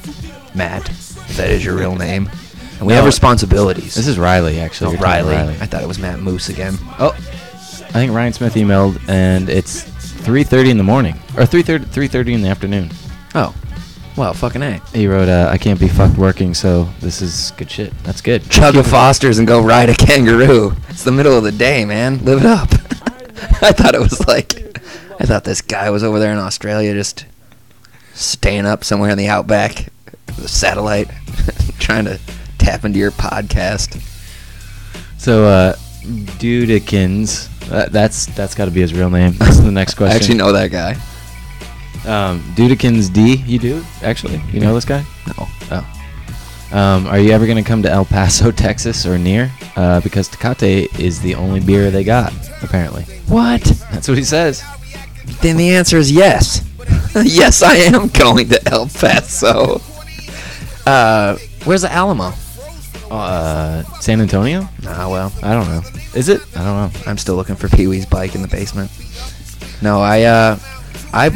[0.54, 0.88] Matt.
[0.88, 2.30] If that is your real name,
[2.78, 3.94] and we have responsibilities.
[3.94, 4.88] This is Riley, actually.
[4.88, 5.36] oh, You're Riley.
[5.36, 6.74] I thought it was Matt Moose again.
[6.98, 9.84] Oh, I think Ryan Smith emailed, and it's
[10.22, 12.90] 3:30 in the morning, or 3:30 3:30 in the afternoon.
[13.34, 13.54] Oh,
[14.18, 14.80] well, fucking a.
[14.92, 17.92] He wrote, uh, "I can't be fucked working, so this is good shit.
[18.02, 20.74] That's good." Chug a Foster's and go ride a kangaroo.
[20.88, 22.24] It's the middle of the day, man.
[22.24, 22.68] Live it up.
[23.62, 24.76] I thought it was like,
[25.20, 27.26] I thought this guy was over there in Australia just
[28.12, 29.88] staying up somewhere in the outback
[30.26, 31.08] with a satellite,
[31.78, 32.18] trying to
[32.58, 34.02] tap into your podcast.
[35.18, 39.34] So, uh, Dudekins, uh, that's that's got to be his real name.
[39.34, 40.12] That's the next question.
[40.12, 40.96] I actually know that guy.
[42.06, 44.40] Um, Dudekins D, you do actually?
[44.52, 45.04] You know this guy?
[45.26, 45.48] No.
[45.70, 45.94] Oh.
[46.70, 49.50] Um, are you ever gonna come to El Paso, Texas, or near?
[49.76, 52.32] Uh, because Tecate is the only beer they got,
[52.62, 53.04] apparently.
[53.26, 53.62] What?
[53.90, 54.62] That's what he says.
[55.40, 56.64] Then the answer is yes.
[57.22, 59.80] yes, I am going to El Paso.
[60.86, 62.32] Uh, where's the Alamo?
[63.10, 64.68] Uh, San Antonio?
[64.86, 65.82] Ah, well, I don't know.
[66.14, 66.42] Is it?
[66.56, 67.00] I don't know.
[67.06, 68.90] I'm still looking for Pee Wee's bike in the basement.
[69.80, 70.58] No, I uh,
[71.12, 71.30] I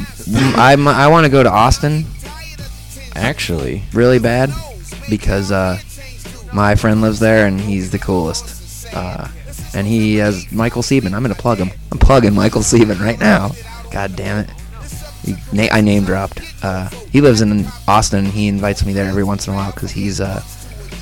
[0.56, 2.04] I I want to go to Austin
[3.14, 4.50] Actually, really bad
[5.10, 5.78] because uh,
[6.52, 8.86] my friend lives there and he's the coolest.
[8.94, 9.28] Uh,
[9.74, 11.14] and he has Michael Sieben.
[11.14, 11.70] I'm gonna plug him.
[11.90, 13.52] I'm plugging Michael Sieben right now.
[13.90, 14.50] God damn it.
[15.24, 16.40] He, na- I name dropped.
[16.62, 18.24] Uh, he lives in Austin.
[18.26, 20.42] He invites me there every once in a while because he's uh,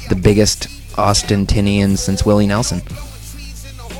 [0.08, 2.82] the biggest Austintinian since Willie Nelson.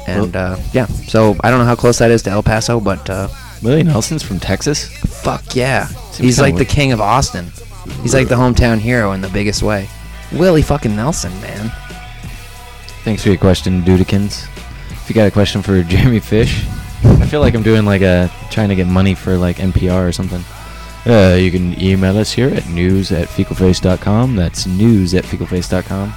[0.07, 3.09] And uh, yeah, so I don't know how close that is to El Paso, but
[3.09, 3.29] uh,
[3.63, 4.89] Willie Nelson's from Texas.
[5.23, 7.47] fuck yeah, Seems he's like the king of Austin.
[8.03, 9.89] He's like the hometown hero in the biggest way.
[10.33, 11.71] Willie fucking Nelson, man.
[13.05, 14.47] Thanks for your question, Dudikins.
[14.91, 16.65] If you got a question for Jeremy Fish,
[17.03, 20.13] I feel like I'm doing like a trying to get money for like NPR or
[20.13, 20.43] something.
[21.07, 24.37] Uh, you can email us here at news at fecalface.com.
[24.37, 26.13] That's news at fecalface.com.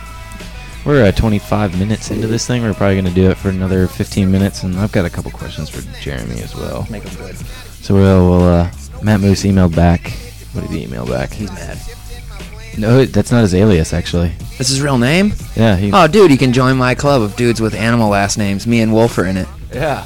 [0.85, 2.61] We're uh, 25 minutes into this thing.
[2.61, 5.31] We're probably going to do it for another 15 minutes, and I've got a couple
[5.31, 6.85] questions for Jeremy as well.
[6.89, 7.37] Make him good.
[7.37, 10.11] So we'll, we'll uh, Matt Moose emailed back.
[10.51, 11.31] What did he email back?
[11.31, 11.79] He's mad.
[12.77, 14.29] No, that's not his alias actually.
[14.57, 15.33] This is his real name?
[15.55, 15.91] Yeah, he.
[15.93, 18.65] Oh, dude, you can join my club of dudes with animal last names.
[18.67, 19.47] Me and Wolf are in it.
[19.71, 20.05] yeah.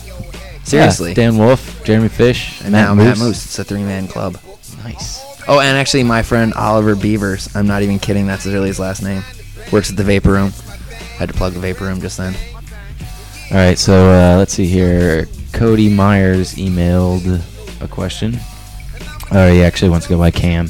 [0.63, 1.09] Seriously.
[1.11, 3.45] Yeah, Dan Wolf, Jeremy Fish, and now Matt Moose.
[3.45, 4.37] It's a three-man club.
[4.83, 5.23] Nice.
[5.47, 7.55] Oh, and actually, my friend Oliver Beavers.
[7.55, 8.27] I'm not even kidding.
[8.27, 9.23] That's really his last name.
[9.71, 10.51] Works at the Vapor Room.
[11.17, 12.35] Had to plug the Vapor Room just then.
[13.49, 15.27] All right, so uh, let's see here.
[15.53, 17.41] Cody Myers emailed
[17.81, 18.37] a question.
[19.31, 20.67] Oh, he actually wants to go by Cam.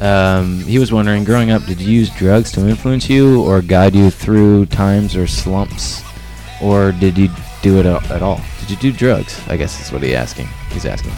[0.00, 3.94] Um, he was wondering, growing up, did you use drugs to influence you or guide
[3.94, 6.02] you through times or slumps,
[6.60, 7.28] or did you
[7.62, 8.40] do it at all?
[8.60, 9.40] Did you do drugs?
[9.48, 10.48] I guess that's what he's asking.
[10.70, 11.12] He's asking.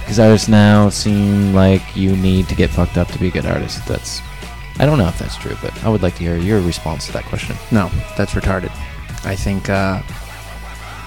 [0.00, 3.46] Because artists now seem like you need to get fucked up to be a good
[3.46, 3.86] artist.
[3.86, 4.20] That's,
[4.78, 7.12] I don't know if that's true, but I would like to hear your response to
[7.12, 7.56] that question.
[7.70, 8.70] No, that's retarded.
[9.24, 10.02] I think, uh,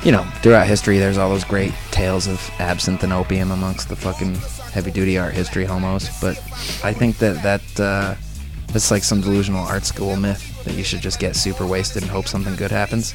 [0.03, 3.95] you know, throughout history, there's all those great tales of absinthe and opium amongst the
[3.95, 4.35] fucking
[4.71, 6.09] heavy duty art history homos.
[6.21, 6.37] But
[6.83, 8.15] I think that that uh,
[8.67, 12.11] that's like some delusional art school myth that you should just get super wasted and
[12.11, 13.13] hope something good happens.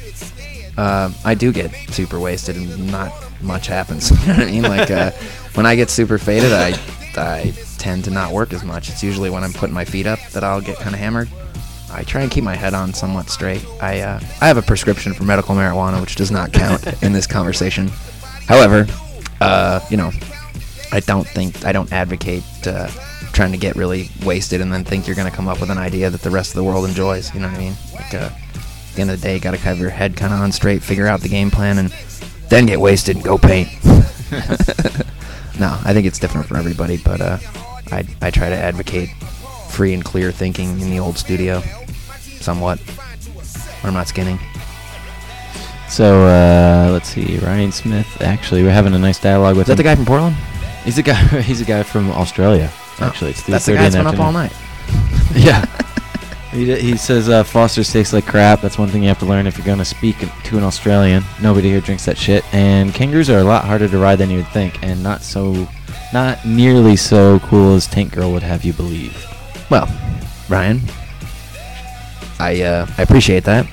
[0.77, 4.09] Uh, I do get super wasted and not much happens.
[4.21, 4.63] you know what I mean?
[4.63, 5.11] Like uh,
[5.53, 6.71] when I get super faded, I
[7.17, 8.89] I tend to not work as much.
[8.89, 11.29] It's usually when I'm putting my feet up that I'll get kind of hammered.
[11.91, 13.65] I try and keep my head on somewhat straight.
[13.81, 17.27] I uh, I have a prescription for medical marijuana, which does not count in this
[17.27, 17.89] conversation.
[18.47, 18.87] However,
[19.41, 20.11] uh, you know,
[20.91, 22.87] I don't think I don't advocate uh,
[23.33, 26.09] trying to get really wasted and then think you're gonna come up with an idea
[26.09, 27.33] that the rest of the world enjoys.
[27.33, 27.73] You know what I mean?
[27.93, 30.39] Like uh, at the end of the day, you gotta have your head kind of
[30.39, 31.89] on straight, figure out the game plan, and
[32.49, 33.69] then get wasted and go paint.
[35.61, 37.37] no, I think it's different for everybody, but uh,
[37.91, 39.09] I I try to advocate
[39.69, 41.61] free and clear thinking in the old studio,
[42.39, 42.79] somewhat.
[43.83, 44.39] I'm not skinning.
[45.87, 48.07] So uh, let's see, Ryan Smith.
[48.21, 50.35] Actually, we're having a nice dialogue with Is that the guy from Portland?
[50.83, 51.41] He's a guy.
[51.41, 52.71] He's a guy from Australia.
[52.99, 54.53] Actually, it's Oh, that's the 3:30 guy that's been up all night.
[55.35, 55.65] yeah.
[56.51, 58.61] He, he says uh, Foster's tastes like crap.
[58.61, 61.23] That's one thing you have to learn if you're gonna speak to an Australian.
[61.41, 62.43] Nobody here drinks that shit.
[62.53, 65.67] And kangaroos are a lot harder to ride than you would think, and not so,
[66.13, 69.25] not nearly so cool as Tank Girl would have you believe.
[69.69, 69.87] Well,
[70.49, 70.81] Ryan,
[72.39, 73.65] I uh, I appreciate that.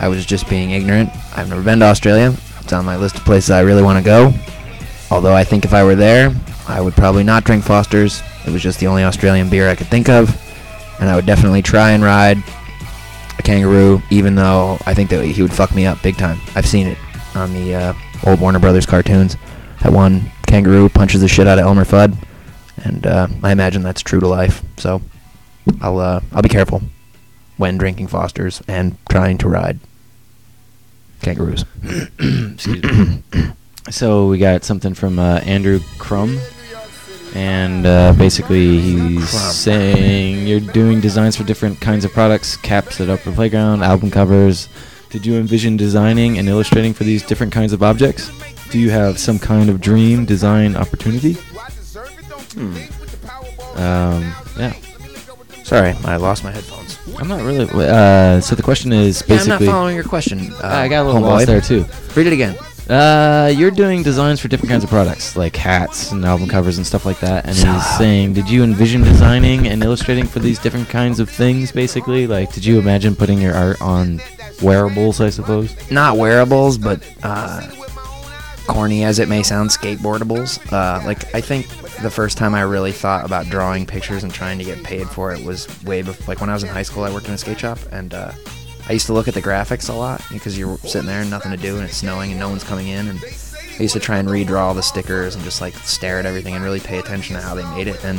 [0.00, 1.10] I was just being ignorant.
[1.36, 2.34] I've never been to Australia.
[2.60, 4.32] It's on my list of places I really want to go.
[5.10, 6.34] Although I think if I were there,
[6.66, 8.22] I would probably not drink Foster's.
[8.46, 10.28] It was just the only Australian beer I could think of,
[11.00, 12.38] and I would definitely try and ride
[13.38, 16.38] a kangaroo, even though I think that he would fuck me up big time.
[16.54, 16.98] I've seen it
[17.34, 17.94] on the uh,
[18.26, 19.36] old Warner Brothers cartoons.
[19.82, 22.16] That one kangaroo punches the shit out of Elmer Fudd,
[22.84, 24.62] and uh, I imagine that's true to life.
[24.76, 25.00] So
[25.80, 26.82] I'll uh, I'll be careful
[27.56, 29.78] when drinking Foster's and trying to ride
[31.22, 31.64] kangaroos.
[32.18, 33.22] Excuse me.
[33.90, 36.38] so we got something from uh, Andrew Crum,
[37.34, 43.08] and uh, basically he's saying you're doing designs for different kinds of products, caps at
[43.08, 44.68] Upper Playground, album covers.
[45.10, 48.30] Did you envision designing and illustrating for these different kinds of objects?
[48.70, 51.36] Do you have some kind of dream design opportunity?
[53.76, 54.74] Um, yeah.
[55.64, 56.98] Sorry, I lost my headphones.
[57.18, 57.68] I'm not really.
[57.72, 60.52] Uh, so the question is Yeah, I'm not following your question.
[60.54, 61.24] Uh, I got a little homeboy.
[61.24, 61.84] lost there too.
[62.14, 62.56] Read it again.
[62.90, 66.84] Uh, you're doing designs for different kinds of products, like hats and album covers and
[66.84, 67.46] stuff like that.
[67.46, 71.70] And he's saying, did you envision designing and illustrating for these different kinds of things,
[71.70, 72.26] basically?
[72.26, 74.20] Like, did you imagine putting your art on
[74.60, 75.72] wearables, I suppose?
[75.92, 77.64] Not wearables, but uh,
[78.66, 80.60] corny as it may sound, skateboardables.
[80.72, 81.68] Uh, like I think
[82.02, 85.32] the first time I really thought about drawing pictures and trying to get paid for
[85.32, 86.26] it was way before.
[86.26, 88.32] Like when I was in high school, I worked in a skate shop, and uh,
[88.90, 91.52] I used to look at the graphics a lot because you're sitting there and nothing
[91.52, 94.18] to do, and it's snowing and no one's coming in, and I used to try
[94.18, 97.36] and redraw all the stickers and just like stare at everything and really pay attention
[97.36, 98.04] to how they made it.
[98.04, 98.18] And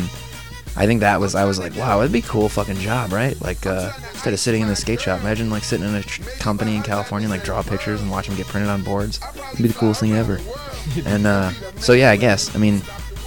[0.77, 3.39] I think that was I was like, wow, it'd be a cool fucking job, right?
[3.41, 6.23] Like uh, instead of sitting in the skate shop, imagine like sitting in a tr-
[6.39, 9.19] company in California, and, like draw pictures and watch them get printed on boards.
[9.51, 10.39] It'd be the coolest thing ever.
[11.05, 12.81] and uh, so yeah, I guess I mean,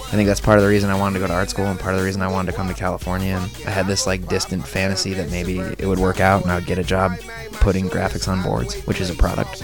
[0.07, 1.79] I think that's part of the reason I wanted to go to art school and
[1.79, 3.35] part of the reason I wanted to come to California.
[3.41, 6.55] And I had this like distant fantasy that maybe it would work out and I
[6.55, 7.17] would get a job
[7.53, 9.57] putting graphics on boards, which is a product.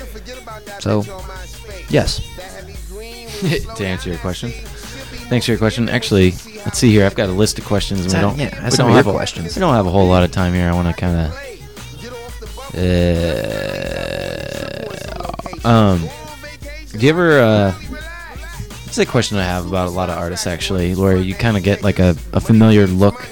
[0.79, 1.03] So,
[1.89, 2.19] yes.
[3.77, 4.51] to answer your question.
[5.29, 5.87] Thanks for your question.
[5.87, 6.31] Actually,
[6.65, 7.05] let's see here.
[7.05, 8.37] I've got a list of questions, and we don't.
[8.37, 9.55] yeah, we don't have a- questions.
[9.55, 10.67] We don't have a whole lot of time here.
[10.69, 11.31] I want to kind of.
[15.63, 16.09] Uh, um,
[16.91, 17.39] do you ever?
[17.39, 17.73] Uh,
[18.91, 21.63] it's a question I have about a lot of artists actually, where you kind of
[21.63, 23.25] get like a, a familiar look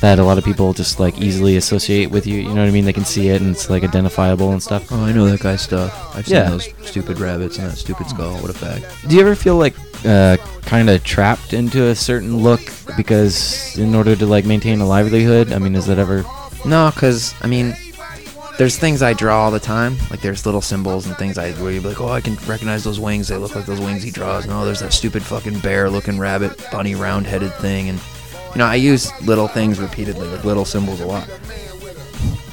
[0.00, 2.36] that a lot of people just like easily associate with you.
[2.36, 2.86] You know what I mean?
[2.86, 4.90] They can see it and it's like identifiable and stuff.
[4.90, 6.16] Oh, I know that guy's stuff.
[6.16, 6.48] I've seen Yeah.
[6.48, 8.38] those stupid rabbits and that stupid skull.
[8.38, 8.86] What a fact.
[9.06, 9.74] Do you ever feel like
[10.06, 12.60] uh, kind of trapped into a certain look
[12.96, 15.52] because in order to like maintain a livelihood?
[15.52, 16.24] I mean, is that ever?
[16.64, 17.76] No, because I mean,
[18.58, 19.96] there's things I draw all the time.
[20.10, 22.98] Like there's little symbols and things I where you like, oh, I can recognize those
[22.98, 23.28] wings.
[23.28, 24.46] They look like those wings he draws.
[24.46, 28.00] No, oh, there's that stupid fucking bear-looking rabbit, bunny, round-headed thing, and
[28.52, 31.28] you know, I use little things repeatedly, like little symbols a lot.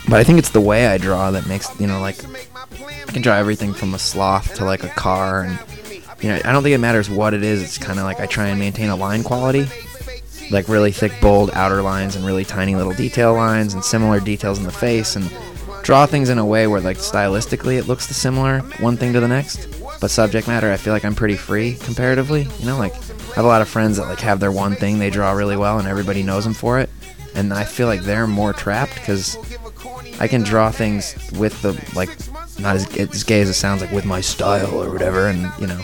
[0.07, 2.23] But I think it's the way I draw that makes you know, like
[2.79, 5.59] I can draw everything from a sloth to like a car, and
[6.21, 7.63] you know, I don't think it matters what it is.
[7.63, 9.67] It's kind of like I try and maintain a line quality
[10.51, 14.59] like really thick, bold outer lines and really tiny little detail lines and similar details
[14.59, 15.27] in the face and
[15.85, 19.27] draw things in a way where like stylistically it looks similar one thing to the
[19.27, 19.67] next.
[20.01, 22.47] But subject matter, I feel like I'm pretty free comparatively.
[22.59, 24.97] You know, like I have a lot of friends that like have their one thing
[24.97, 26.89] they draw really well and everybody knows them for it.
[27.35, 29.37] And I feel like they're more trapped because
[30.19, 32.09] I can draw things with the like
[32.59, 35.67] not as, as gay as it sounds like with my style or whatever and you
[35.67, 35.79] know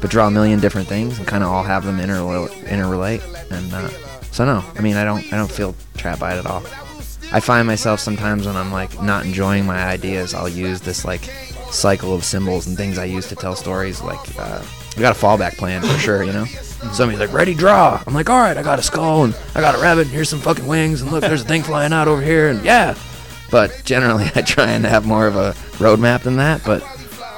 [0.00, 3.72] but draw a million different things and kind of all have them interrelate, interrelate and
[3.74, 3.88] uh,
[4.32, 6.62] so no i mean i don't i don't feel trapped by it at all
[7.34, 11.24] i find myself sometimes when i'm like not enjoying my ideas i'll use this like
[11.70, 14.64] cycle of symbols and things i use to tell stories like uh,
[14.96, 16.44] i got a fallback plan for sure you know
[16.92, 19.74] somebody's like ready draw i'm like all right i got a skull and i got
[19.74, 22.22] a rabbit and here's some fucking wings and look there's a thing flying out over
[22.22, 22.94] here and yeah
[23.54, 26.62] but generally I try and have more of a roadmap than that.
[26.64, 26.82] But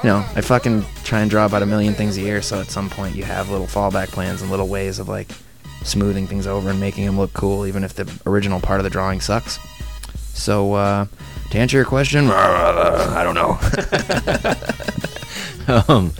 [0.03, 2.71] you know, I fucking try and draw about a million things a year, so at
[2.71, 5.29] some point you have little fallback plans and little ways of like
[5.83, 8.89] smoothing things over and making them look cool, even if the original part of the
[8.89, 9.59] drawing sucks.
[10.37, 11.05] So uh,
[11.51, 13.59] to answer your question, I don't know.
[15.87, 16.13] um,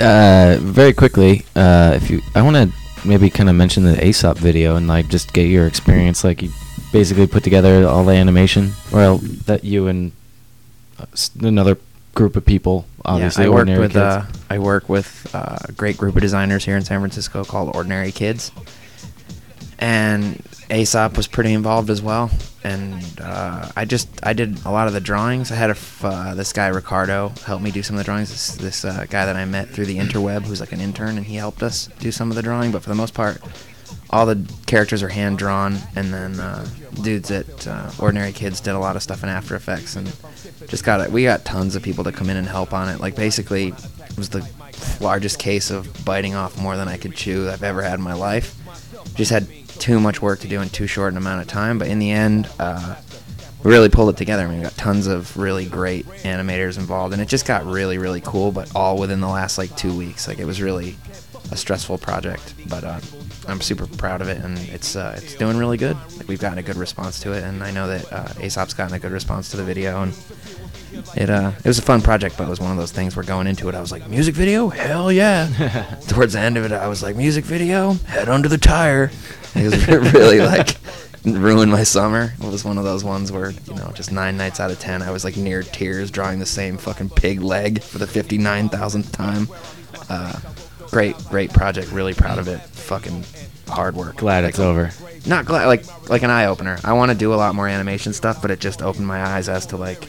[0.00, 2.72] uh, very quickly, uh, if you, I want to
[3.06, 6.24] maybe kind of mention the Aesop video and like just get your experience.
[6.24, 6.50] Like you
[6.92, 10.12] basically put together all the animation, well, that you and
[10.98, 11.06] uh,
[11.40, 11.76] another
[12.14, 13.96] group of people, obviously yeah, I work with kids.
[13.96, 17.74] uh, I work with uh, a great group of designers here in San Francisco called
[17.74, 18.50] Ordinary Kids,
[19.78, 22.30] and Aesop was pretty involved as well.
[22.64, 25.52] And uh, I just I did a lot of the drawings.
[25.52, 28.30] I had a uh, this guy Ricardo help me do some of the drawings.
[28.30, 31.26] This, this uh, guy that I met through the interweb, who's like an intern, and
[31.26, 32.72] he helped us do some of the drawing.
[32.72, 33.40] But for the most part,
[34.10, 36.66] all the characters are hand drawn, and then uh,
[37.02, 40.12] dudes at uh, Ordinary Kids did a lot of stuff in After Effects, and
[40.66, 41.12] just got it.
[41.12, 43.00] We got tons of people to come in and help on it.
[43.00, 44.46] Like basically, it was the
[45.00, 48.14] largest case of biting off more than I could chew I've ever had in my
[48.14, 48.56] life.
[49.14, 49.46] Just had
[49.78, 52.10] too much work to do in too short an amount of time, but in the
[52.10, 52.96] end, uh,
[53.62, 54.44] we really pulled it together.
[54.44, 57.98] I mean, we got tons of really great animators involved, and it just got really,
[57.98, 58.52] really cool.
[58.52, 60.28] But all within the last like two weeks.
[60.28, 60.96] Like it was really
[61.50, 63.00] a stressful project, but uh,
[63.48, 65.96] I'm super proud of it, and it's uh, it's doing really good.
[66.16, 68.94] Like we've gotten a good response to it, and I know that uh, Aesop's gotten
[68.94, 70.14] a good response to the video, and
[71.16, 73.24] it uh it was a fun project, but it was one of those things where
[73.24, 75.96] going into it, I was like, music video, hell yeah.
[76.08, 79.10] Towards the end of it, I was like, music video, head under the tire.
[79.54, 80.76] It was really like
[81.24, 82.32] ruined my summer.
[82.40, 85.02] It was one of those ones where you know, just nine nights out of ten,
[85.02, 88.68] I was like near tears drawing the same fucking pig leg for the fifty nine
[88.68, 89.48] thousandth time.
[90.08, 90.38] Uh,
[90.90, 91.90] great, great project.
[91.92, 92.58] Really proud of it.
[92.60, 93.24] Fucking
[93.68, 94.16] hard work.
[94.16, 94.90] Glad Like, it's over.
[95.26, 96.78] not glad like like an eye opener.
[96.84, 99.48] I want to do a lot more animation stuff, but it just opened my eyes
[99.48, 100.04] as to like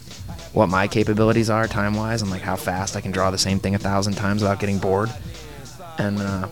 [0.53, 3.59] what my capabilities are time wise and like how fast I can draw the same
[3.59, 5.11] thing a thousand times without getting bored.
[5.97, 6.47] And uh,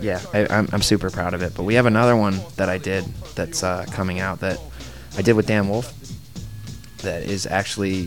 [0.00, 1.54] yeah, I, I'm I'm super proud of it.
[1.56, 3.04] But we have another one that I did
[3.34, 4.60] that's uh, coming out that
[5.18, 5.92] I did with Dan Wolf.
[6.98, 8.06] That is actually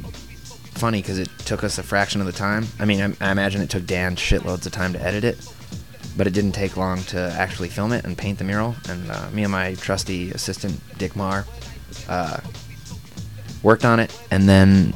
[0.73, 2.65] funny because it took us a fraction of the time.
[2.79, 5.37] I mean, I, I imagine it took Dan shitloads of time to edit it,
[6.17, 8.75] but it didn't take long to actually film it and paint the mural.
[8.89, 11.45] And uh, me and my trusty assistant Dick Marr
[12.09, 12.39] uh,
[13.63, 14.93] worked on it, and then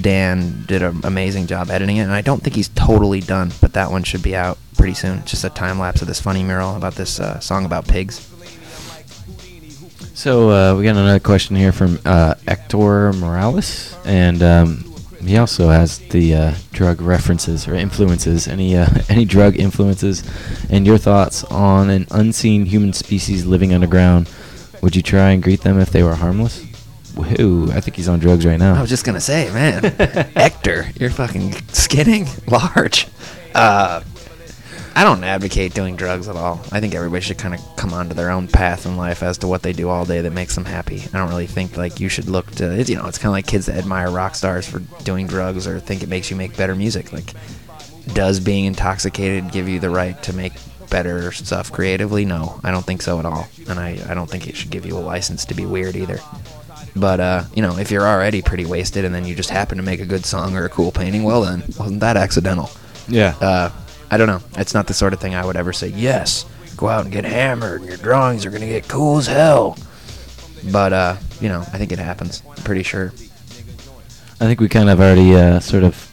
[0.00, 3.74] Dan did an amazing job editing it, and I don't think he's totally done, but
[3.74, 5.18] that one should be out pretty soon.
[5.18, 8.28] It's Just a time lapse of this funny mural about this uh, song about pigs.
[10.14, 14.91] So uh, we got another question here from uh, Hector Morales, and um,
[15.26, 18.48] he also has the uh, drug references or influences.
[18.48, 20.22] Any uh, any drug influences,
[20.70, 24.28] and your thoughts on an unseen human species living underground?
[24.82, 26.64] Would you try and greet them if they were harmless?
[27.14, 28.74] Whoa, I think he's on drugs right now.
[28.74, 29.82] I was just gonna say, man,
[30.34, 33.06] Hector, you're fucking skinning large.
[33.54, 34.02] Uh,
[34.94, 36.60] I don't advocate doing drugs at all.
[36.70, 39.48] I think everybody should kind of come onto their own path in life as to
[39.48, 41.02] what they do all day that makes them happy.
[41.12, 43.32] I don't really think like you should look to, it's, you know, it's kind of
[43.32, 46.56] like kids that admire rock stars for doing drugs or think it makes you make
[46.56, 47.12] better music.
[47.12, 47.32] Like,
[48.12, 50.52] does being intoxicated give you the right to make
[50.90, 52.24] better stuff creatively?
[52.24, 53.48] No, I don't think so at all.
[53.68, 56.18] And I, I don't think it should give you a license to be weird either.
[56.94, 59.82] But uh, you know, if you're already pretty wasted and then you just happen to
[59.82, 62.70] make a good song or a cool painting, well then, wasn't that accidental?
[63.08, 63.34] yeah.
[63.40, 63.70] Uh,
[64.12, 64.42] I don't know.
[64.58, 65.88] It's not the sort of thing I would ever say.
[65.88, 66.44] Yes,
[66.76, 69.76] go out and get hammered, and your drawings are gonna get cool as hell.
[70.70, 72.42] But uh, you know, I think it happens.
[72.48, 73.12] I'm pretty sure.
[74.40, 76.10] I think we kind of already uh, sort of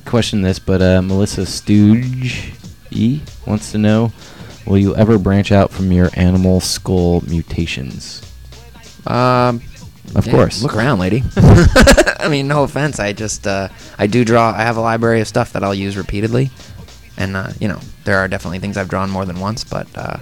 [0.04, 2.52] questioned this, but uh, Melissa Stooge
[2.90, 4.12] E wants to know:
[4.66, 8.20] Will you ever branch out from your animal skull mutations?
[9.06, 9.62] Um,
[10.14, 10.62] Of yeah, course.
[10.62, 11.22] Look around, lady.
[11.36, 13.00] I mean, no offense.
[13.00, 13.68] I just uh,
[13.98, 14.50] I do draw.
[14.52, 16.50] I have a library of stuff that I'll use repeatedly,
[17.16, 19.64] and uh, you know, there are definitely things I've drawn more than once.
[19.64, 20.18] But uh,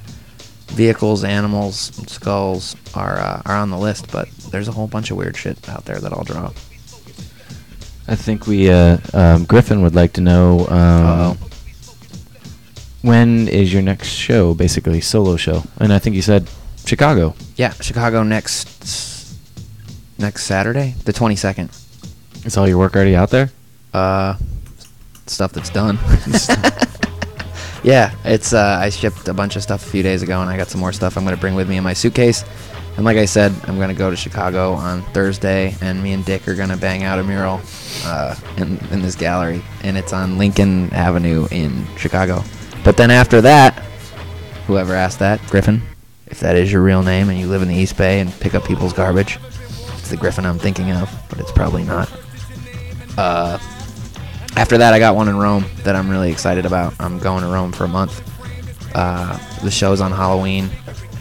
[0.69, 4.11] vehicles, animals, skulls are uh, are on the list.
[4.11, 6.53] But there's a whole bunch of weird shit out there that I'll draw.
[8.07, 11.39] I think we uh, um, Griffin would like to know um,
[13.03, 16.49] when is your next show, basically solo show, and I think you said
[16.87, 17.35] Chicago.
[17.57, 19.37] Yeah, Chicago next
[20.19, 21.69] next Saturday, the 22nd.
[22.45, 23.51] Is all your work already out there?
[23.93, 24.37] Uh,
[25.31, 25.97] stuff that's done.
[27.83, 30.57] yeah, it's uh, I shipped a bunch of stuff a few days ago, and I
[30.57, 32.45] got some more stuff I'm gonna bring with me in my suitcase.
[32.97, 36.49] And like I said, I'm gonna go to Chicago on Thursday, and me and Dick
[36.49, 37.61] are gonna bang out a mural
[38.05, 42.43] uh, in in this gallery, and it's on Lincoln Avenue in Chicago.
[42.85, 43.79] But then after that,
[44.67, 45.83] whoever asked that, Griffin,
[46.27, 48.55] if that is your real name, and you live in the East Bay and pick
[48.55, 49.39] up people's garbage,
[49.97, 52.11] it's the Griffin I'm thinking of, but it's probably not.
[53.17, 53.59] Uh,
[54.57, 56.95] after that, I got one in Rome that I'm really excited about.
[57.01, 58.23] I'm going to Rome for a month.
[58.95, 60.71] Uh, the show's on Halloween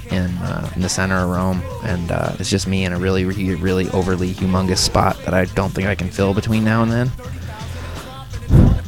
[0.09, 3.25] in, uh, in the center of Rome, and uh, it's just me in a really,
[3.25, 6.91] really, really overly humongous spot that I don't think I can fill between now and
[6.91, 7.11] then.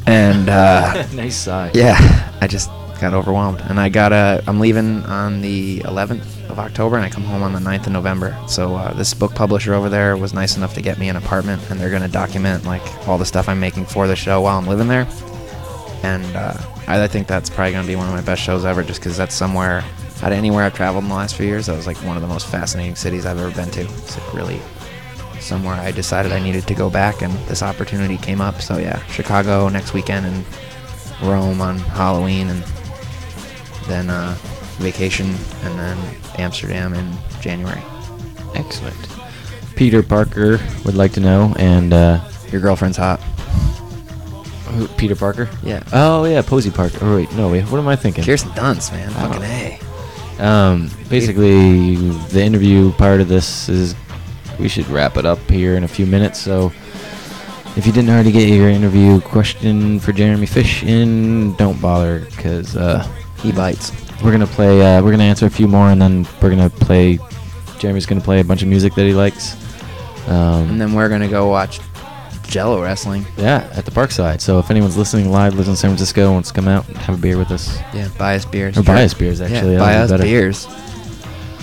[0.06, 1.76] And uh, nice side.
[1.76, 2.70] yeah, I just
[3.00, 4.42] got overwhelmed, and I got a.
[4.46, 7.92] I'm leaving on the 11th of October, and I come home on the 9th of
[7.92, 8.38] November.
[8.46, 11.70] So uh, this book publisher over there was nice enough to get me an apartment,
[11.70, 14.66] and they're gonna document like all the stuff I'm making for the show while I'm
[14.66, 15.08] living there.
[16.02, 18.82] And uh, I, I think that's probably gonna be one of my best shows ever,
[18.82, 19.84] just because that's somewhere.
[20.22, 22.22] Out of anywhere I've traveled in the last few years, that was like one of
[22.22, 23.80] the most fascinating cities I've ever been to.
[23.80, 24.60] It's like really
[25.40, 28.60] somewhere I decided I needed to go back, and this opportunity came up.
[28.60, 30.44] So yeah, Chicago next weekend and
[31.22, 32.62] Rome on Halloween, and
[33.90, 34.34] then uh,
[34.78, 35.26] vacation,
[35.64, 35.98] and then
[36.38, 37.82] Amsterdam in January.
[38.54, 38.96] Excellent.
[39.76, 42.20] Peter Parker would like to know, and uh,
[42.52, 43.20] Your girlfriend's hot.
[44.76, 45.48] who, Peter Parker.
[45.62, 45.82] Yeah.
[45.92, 46.98] Oh yeah, Posey Parker.
[47.02, 47.64] Oh wait, no wait.
[47.64, 48.24] What am I thinking?
[48.24, 49.28] Kirsten Dunst, man, Oh.
[49.28, 49.78] fucking a.
[50.38, 51.96] Um, basically,
[52.28, 53.94] the interview part of this is
[54.58, 56.38] we should wrap it up here in a few minutes.
[56.40, 56.72] So,
[57.76, 62.74] if you didn't already get your interview question for Jeremy Fish in, don't bother because
[62.76, 63.06] uh,
[63.42, 63.92] He bites.
[64.22, 64.80] we're gonna play.
[64.80, 67.18] Uh, we're gonna answer a few more, and then we're gonna play.
[67.78, 69.56] Jeremy's gonna play a bunch of music that he likes.
[70.28, 71.80] Um, And then we're gonna go watch
[72.46, 73.24] Jello wrestling.
[73.38, 74.40] yeah, at the Parkside.
[74.42, 77.14] So if anyone's listening live, lives in San Francisco, wants to come out and have
[77.14, 78.76] a beer with us, Yeah, buy us beers.
[78.76, 79.74] or buy us beers actually.
[79.74, 80.22] Yeah, buy us better.
[80.24, 80.66] beers.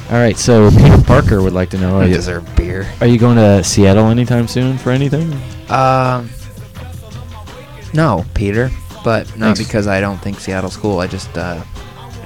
[0.09, 2.88] All right, so Peter Parker would like to know: you, deserve beer.
[3.01, 5.32] are you going to Seattle anytime soon for anything?
[5.69, 6.30] Um,
[7.93, 8.71] no, Peter,
[9.07, 9.59] but not Thanks.
[9.65, 10.99] because I don't think Seattle's cool.
[10.99, 11.63] I just uh,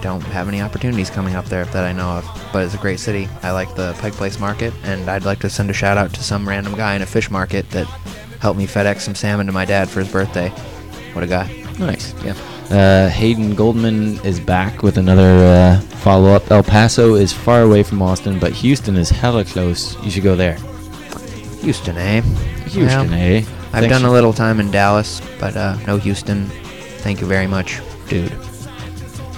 [0.02, 2.50] don't have any opportunities coming up there that I know of.
[2.52, 3.30] But it's a great city.
[3.44, 6.24] I like the Pike Place Market, and I'd like to send a shout out to
[6.24, 7.86] some random guy in a fish market that
[8.40, 10.50] helped me FedEx some salmon to my dad for his birthday.
[11.14, 11.54] What a guy!
[11.78, 12.16] Nice.
[12.24, 12.34] Yeah.
[12.72, 16.50] Uh, Hayden Goldman is back with another uh, follow-up.
[16.50, 19.96] El Paso is far away from Austin, but Houston is hella close.
[20.04, 20.58] You should go there.
[21.62, 22.22] Houston, eh?
[22.70, 23.38] Houston, Well, eh?
[23.38, 23.46] I've
[23.84, 23.90] Thanks.
[23.90, 26.50] done a little time in Dallas, but uh, no Houston.
[27.02, 28.32] Thank you very much, dude.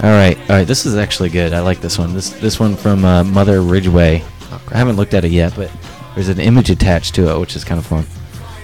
[0.04, 0.68] All right, all right.
[0.68, 1.54] This is actually good.
[1.54, 2.14] I like this one.
[2.14, 4.22] This this one from uh, Mother Ridgeway.
[4.52, 5.72] Oh, I haven't looked at it yet, but
[6.14, 8.06] there's an image attached to it, which is kind of fun.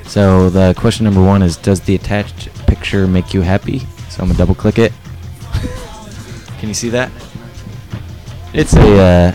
[0.05, 3.79] So the question number one is, does the attached picture make you happy?
[4.09, 4.91] So I'm gonna double click it.
[6.59, 7.11] Can you see that?
[8.53, 8.99] It's a.
[8.99, 9.33] Uh,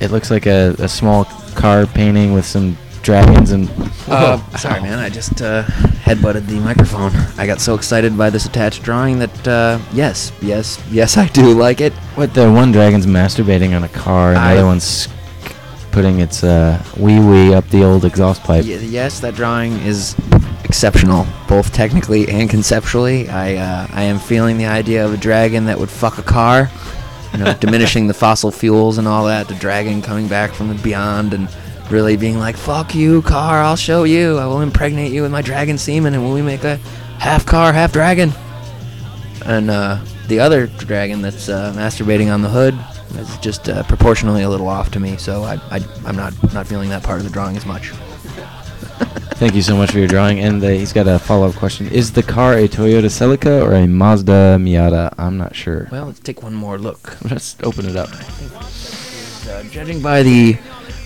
[0.00, 3.70] it looks like a, a small car painting with some dragons and.
[4.08, 4.98] Uh, sorry, man.
[4.98, 7.12] I just uh, headbutted the microphone.
[7.38, 11.54] I got so excited by this attached drawing that uh, yes, yes, yes, I do
[11.54, 11.92] like it.
[12.16, 15.08] What the one dragon's masturbating on a car and the I- other one's
[15.92, 18.64] putting its uh, wee wee up the old exhaust pipe.
[18.64, 20.16] Y- yes, that drawing is
[20.64, 23.28] exceptional, both technically and conceptually.
[23.28, 26.68] I uh, I am feeling the idea of a dragon that would fuck a car,
[27.32, 29.46] you know, diminishing the fossil fuels and all that.
[29.48, 31.48] The dragon coming back from the beyond and
[31.90, 33.62] really being like, "Fuck you, car!
[33.62, 34.38] I'll show you.
[34.38, 36.76] I will impregnate you with my dragon semen, and we make a
[37.18, 38.32] half car, half dragon."
[39.44, 42.78] And uh, the other dragon that's uh, masturbating on the hood
[43.18, 46.66] is just uh, proportionally a little off to me, so I, I I'm not not
[46.66, 47.90] feeling that part of the drawing as much.
[49.34, 50.40] Thank you so much for your drawing.
[50.40, 53.74] And uh, he's got a follow up question: Is the car a Toyota Celica or
[53.74, 55.14] a Mazda Miata?
[55.18, 55.88] I'm not sure.
[55.90, 57.20] Well, let's take one more look.
[57.30, 58.10] Let's open it up.
[59.46, 60.56] Uh, judging by the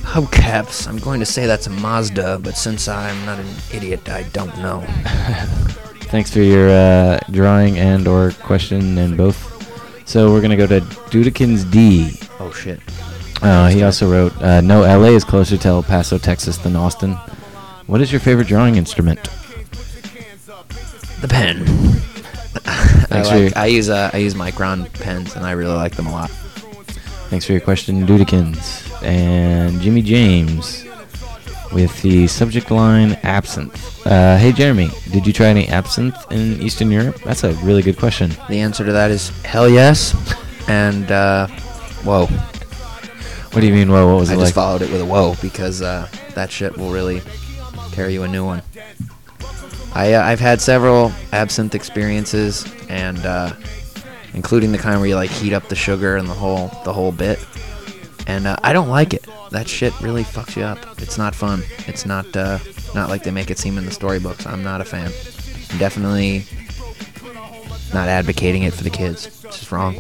[0.09, 4.23] hubcaps, I'm going to say that's a Mazda, but since I'm not an idiot, I
[4.33, 4.81] don't know.
[6.09, 9.45] Thanks for your uh, drawing and or question and both.
[10.09, 10.81] So we're gonna go to
[11.11, 12.19] Dudekins D.
[12.41, 12.81] Oh shit.
[13.43, 17.13] Uh, he also wrote, uh, "No, LA is closer to El Paso, Texas than Austin.
[17.87, 19.23] What is your favorite drawing instrument?"
[21.21, 21.63] The pen.
[23.11, 26.13] I, like, I use uh, I use Micron pens, and I really like them a
[26.13, 26.31] lot.
[27.29, 29.03] Thanks for your question, Dudekins.
[29.03, 30.85] And Jimmy James
[31.73, 34.07] with the subject line absinthe.
[34.07, 37.17] Uh, hey, Jeremy, did you try any absinthe in Eastern Europe?
[37.25, 38.31] That's a really good question.
[38.49, 40.15] The answer to that is hell yes.
[40.69, 41.47] And uh,
[42.05, 43.91] whoa, What do you mean?
[43.91, 44.07] whoa?
[44.11, 46.91] what was I it just followed it with a whoa because uh, that shit will
[46.93, 47.21] really
[47.93, 48.63] carry you a new one.
[49.95, 53.53] I uh, I've had several absinthe experiences, and uh,
[54.39, 57.11] including the kind where you like heat up the sugar and the whole the whole
[57.11, 57.45] bit.
[58.29, 59.27] And uh, I don't like it.
[59.51, 60.79] That shit really fucks you up.
[61.03, 61.65] It's not fun.
[61.89, 62.61] It's not uh,
[62.95, 64.47] not like they make it seem in the storybooks.
[64.47, 65.11] I'm not a fan.
[65.73, 66.45] I'm definitely
[67.93, 69.27] not advocating it for the kids.
[69.27, 69.99] It's just wrong.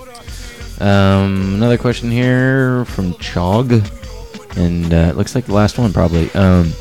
[0.80, 3.72] Um, another question here from Chog,
[4.56, 6.30] and uh, it looks like the last one probably.
[6.34, 6.72] Um,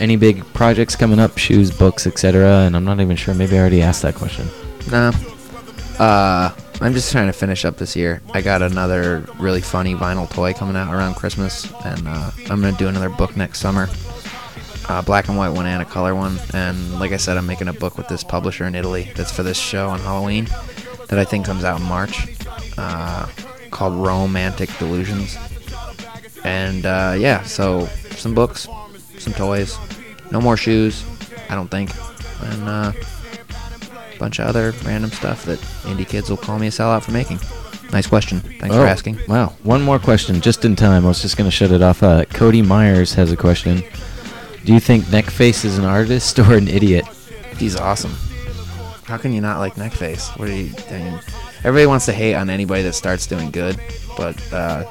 [0.00, 1.38] any big projects coming up?
[1.38, 2.66] Shoes, books, etc.
[2.66, 3.32] And I'm not even sure.
[3.32, 4.46] Maybe I already asked that question.
[4.90, 5.12] Nah.
[5.98, 6.54] Uh,
[6.84, 8.20] I'm just trying to finish up this year.
[8.34, 12.72] I got another really funny vinyl toy coming out around Christmas, and uh, I'm gonna
[12.72, 13.88] do another book next summer.
[14.86, 16.38] Uh, black and white one and a color one.
[16.52, 19.42] And like I said, I'm making a book with this publisher in Italy that's for
[19.42, 20.44] this show on Halloween
[21.08, 22.28] that I think comes out in March,
[22.76, 23.28] uh,
[23.70, 25.38] called Romantic Delusions.
[26.44, 28.68] And uh, yeah, so some books,
[29.16, 29.78] some toys,
[30.30, 31.02] no more shoes,
[31.48, 31.92] I don't think,
[32.42, 32.68] and
[34.14, 37.12] uh, bunch of other random stuff that indie kids will call me a sellout for
[37.12, 37.38] making.
[37.92, 38.40] Nice question.
[38.40, 39.18] Thanks Oh, for asking.
[39.28, 39.52] Wow.
[39.62, 41.04] One more question, just in time.
[41.04, 42.02] I was just going to shut it off.
[42.02, 43.82] Uh, Cody Myers has a question.
[44.64, 47.06] Do you think Neckface is an artist or an idiot?
[47.58, 48.12] He's awesome.
[49.04, 50.36] How can you not like Neckface?
[50.38, 50.72] What are you?
[50.88, 51.20] I mean,
[51.62, 53.78] everybody wants to hate on anybody that starts doing good,
[54.16, 54.84] but uh,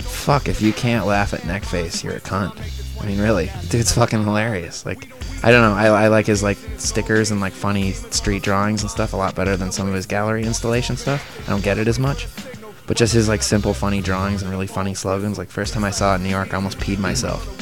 [0.00, 2.56] fuck, if you can't laugh at Neckface, you're a cunt.
[3.00, 4.84] I mean, really, dude's fucking hilarious.
[4.84, 5.08] Like,
[5.44, 5.74] I don't know.
[5.74, 9.34] I, I like his like stickers and like funny street drawings and stuff a lot
[9.34, 11.46] better than some of his gallery installation stuff.
[11.46, 12.26] I don't get it as much.
[12.86, 15.38] But just his like simple, funny drawings and really funny slogans.
[15.38, 17.54] Like first time I saw it in New York, I almost peed myself.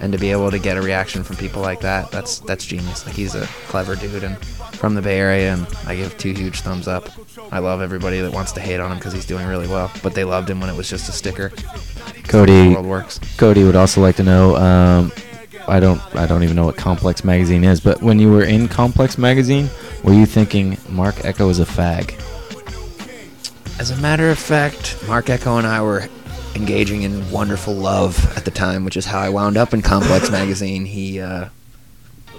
[0.00, 3.04] And to be able to get a reaction from people like that, that's that's genius.
[3.06, 4.38] Like he's a clever dude and
[4.80, 7.10] from the Bay Area, and I give two huge thumbs up.
[7.52, 10.14] I love everybody that wants to hate on him because he's doing really well, but
[10.14, 11.52] they loved him when it was just a sticker.
[12.30, 13.18] Cody The world works.
[13.36, 14.56] Cody would also like to know.
[14.56, 15.12] Um,
[15.68, 16.00] I don't.
[16.16, 17.80] I don't even know what Complex Magazine is.
[17.80, 19.68] But when you were in Complex Magazine,
[20.04, 22.14] were you thinking Marc Ecko is a fag?
[23.78, 26.06] As a matter of fact, Marc Ecko and I were
[26.54, 30.30] engaging in wonderful love at the time, which is how I wound up in Complex
[30.40, 30.84] Magazine.
[30.84, 31.48] He uh,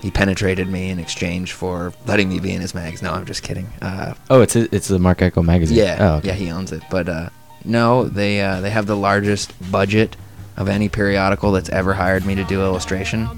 [0.02, 3.02] he penetrated me in exchange for letting me be in his mags.
[3.02, 3.68] No, I'm just kidding.
[3.82, 5.78] Uh, Oh, it's a, it's the Marc Ecko magazine.
[5.78, 6.30] Yeah, Oh, okay.
[6.30, 6.82] yeah, he owns it.
[6.90, 7.30] But uh,
[7.66, 10.16] no, they uh, they have the largest budget
[10.58, 13.30] of any periodical that's ever hired me to do illustration.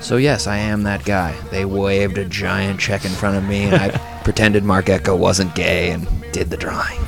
[0.00, 1.32] So yes, I am that guy.
[1.50, 5.54] They waved a giant check in front of me, and I pretended Marc Ecko wasn't
[5.54, 7.00] gay and did the drawing.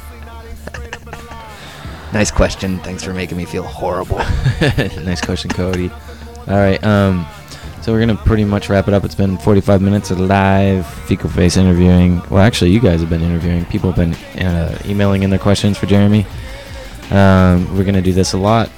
[2.12, 2.78] nice question.
[2.78, 4.18] Thanks for making me feel horrible.
[5.04, 5.90] nice question, Cody.
[6.48, 6.82] All right.
[6.82, 7.26] Um,
[7.86, 9.04] so we're gonna pretty much wrap it up.
[9.04, 12.20] It's been 45 minutes of live FecalFace interviewing.
[12.30, 13.64] Well, actually, you guys have been interviewing.
[13.66, 16.26] People have been uh, emailing in their questions for Jeremy.
[17.12, 18.72] Um, we're gonna do this a lot.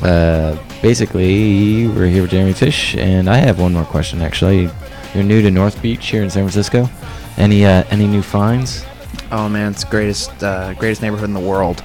[0.00, 4.22] Uh, basically, we're here with Jeremy Fish, and I have one more question.
[4.22, 4.70] Actually,
[5.14, 6.88] you're new to North Beach here in San Francisco.
[7.36, 8.82] Any uh, any new finds?
[9.30, 11.82] Oh man, it's greatest uh, greatest neighborhood in the world.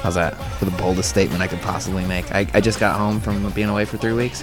[0.00, 0.34] How's that?
[0.58, 2.32] For the boldest statement I could possibly make.
[2.32, 4.42] I, I just got home from being away for three weeks,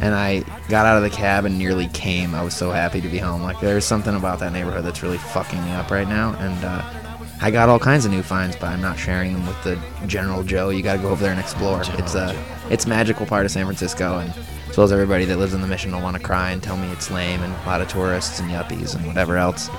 [0.00, 2.34] and I got out of the cab and nearly came.
[2.34, 3.42] I was so happy to be home.
[3.42, 7.00] Like there's something about that neighborhood that's really fucking me up right now, and uh,
[7.42, 10.42] I got all kinds of new finds, but I'm not sharing them with the general
[10.42, 10.68] Joe.
[10.68, 11.82] You got to go over there and explore.
[11.82, 12.36] it's a
[12.70, 14.30] it's magical part of San Francisco, and
[14.68, 16.76] as well as everybody that lives in the Mission will want to cry and tell
[16.76, 19.70] me it's lame, and a lot of tourists and yuppies and whatever else.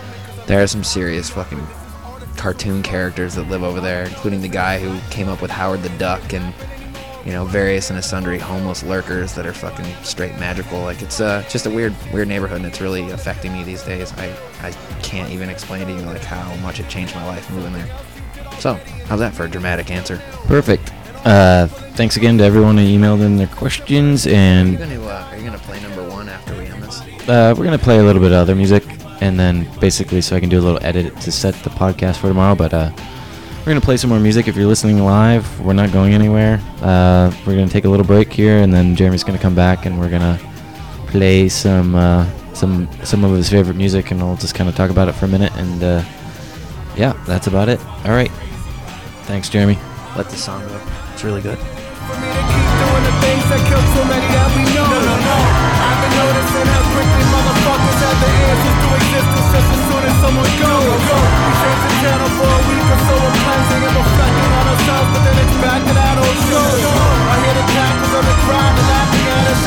[0.47, 1.65] There are some serious fucking
[2.35, 5.89] cartoon characters that live over there, including the guy who came up with Howard the
[5.97, 6.53] Duck and
[7.25, 10.81] you know various and sundry homeless lurkers that are fucking straight magical.
[10.81, 14.11] Like it's uh, just a weird weird neighborhood, and it's really affecting me these days.
[14.13, 17.73] I I can't even explain to you like how much it changed my life moving
[17.73, 17.87] there.
[18.59, 18.73] So
[19.07, 20.21] how's that for a dramatic answer?
[20.45, 20.91] Perfect.
[21.25, 25.27] Uh, thanks again to everyone who emailed in their questions, Are you and gonna uh,
[25.31, 27.01] are you gonna play number one after we end this?
[27.29, 28.83] uh, we're gonna play a little bit of other music,
[29.21, 32.27] and then basically so I can do a little edit to set the podcast for
[32.27, 32.55] tomorrow.
[32.55, 32.89] But uh,
[33.61, 34.47] we're gonna play some more music.
[34.47, 36.59] If you're listening live, we're not going anywhere.
[36.81, 39.99] Uh, we're gonna take a little break here, and then Jeremy's gonna come back, and
[39.99, 40.39] we're gonna
[41.05, 44.89] play some uh, some some of his favorite music, and we'll just kind of talk
[44.89, 45.53] about it for a minute.
[45.57, 46.03] And uh,
[46.95, 47.79] yeah, that's about it.
[48.03, 48.31] All right.
[49.25, 49.77] Thanks, Jeremy.
[50.17, 50.81] Let the song go.
[51.13, 51.59] It's really good.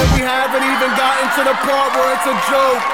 [0.05, 2.85] And we haven't even gotten to the part where it's a joke.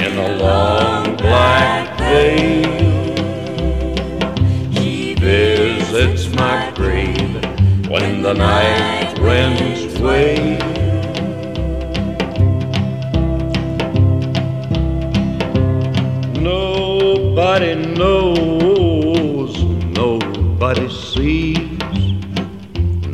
[0.00, 2.70] in long black veil.
[4.70, 7.34] He visits my grave
[7.88, 10.58] when the night winds wail.
[16.40, 18.49] Nobody knows,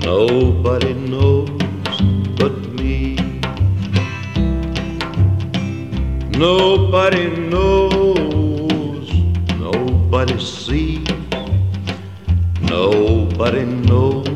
[0.07, 1.51] nobody knows
[2.39, 3.17] but me.
[6.31, 9.11] Nobody knows,
[9.59, 11.09] nobody sees,
[12.63, 14.36] nobody knows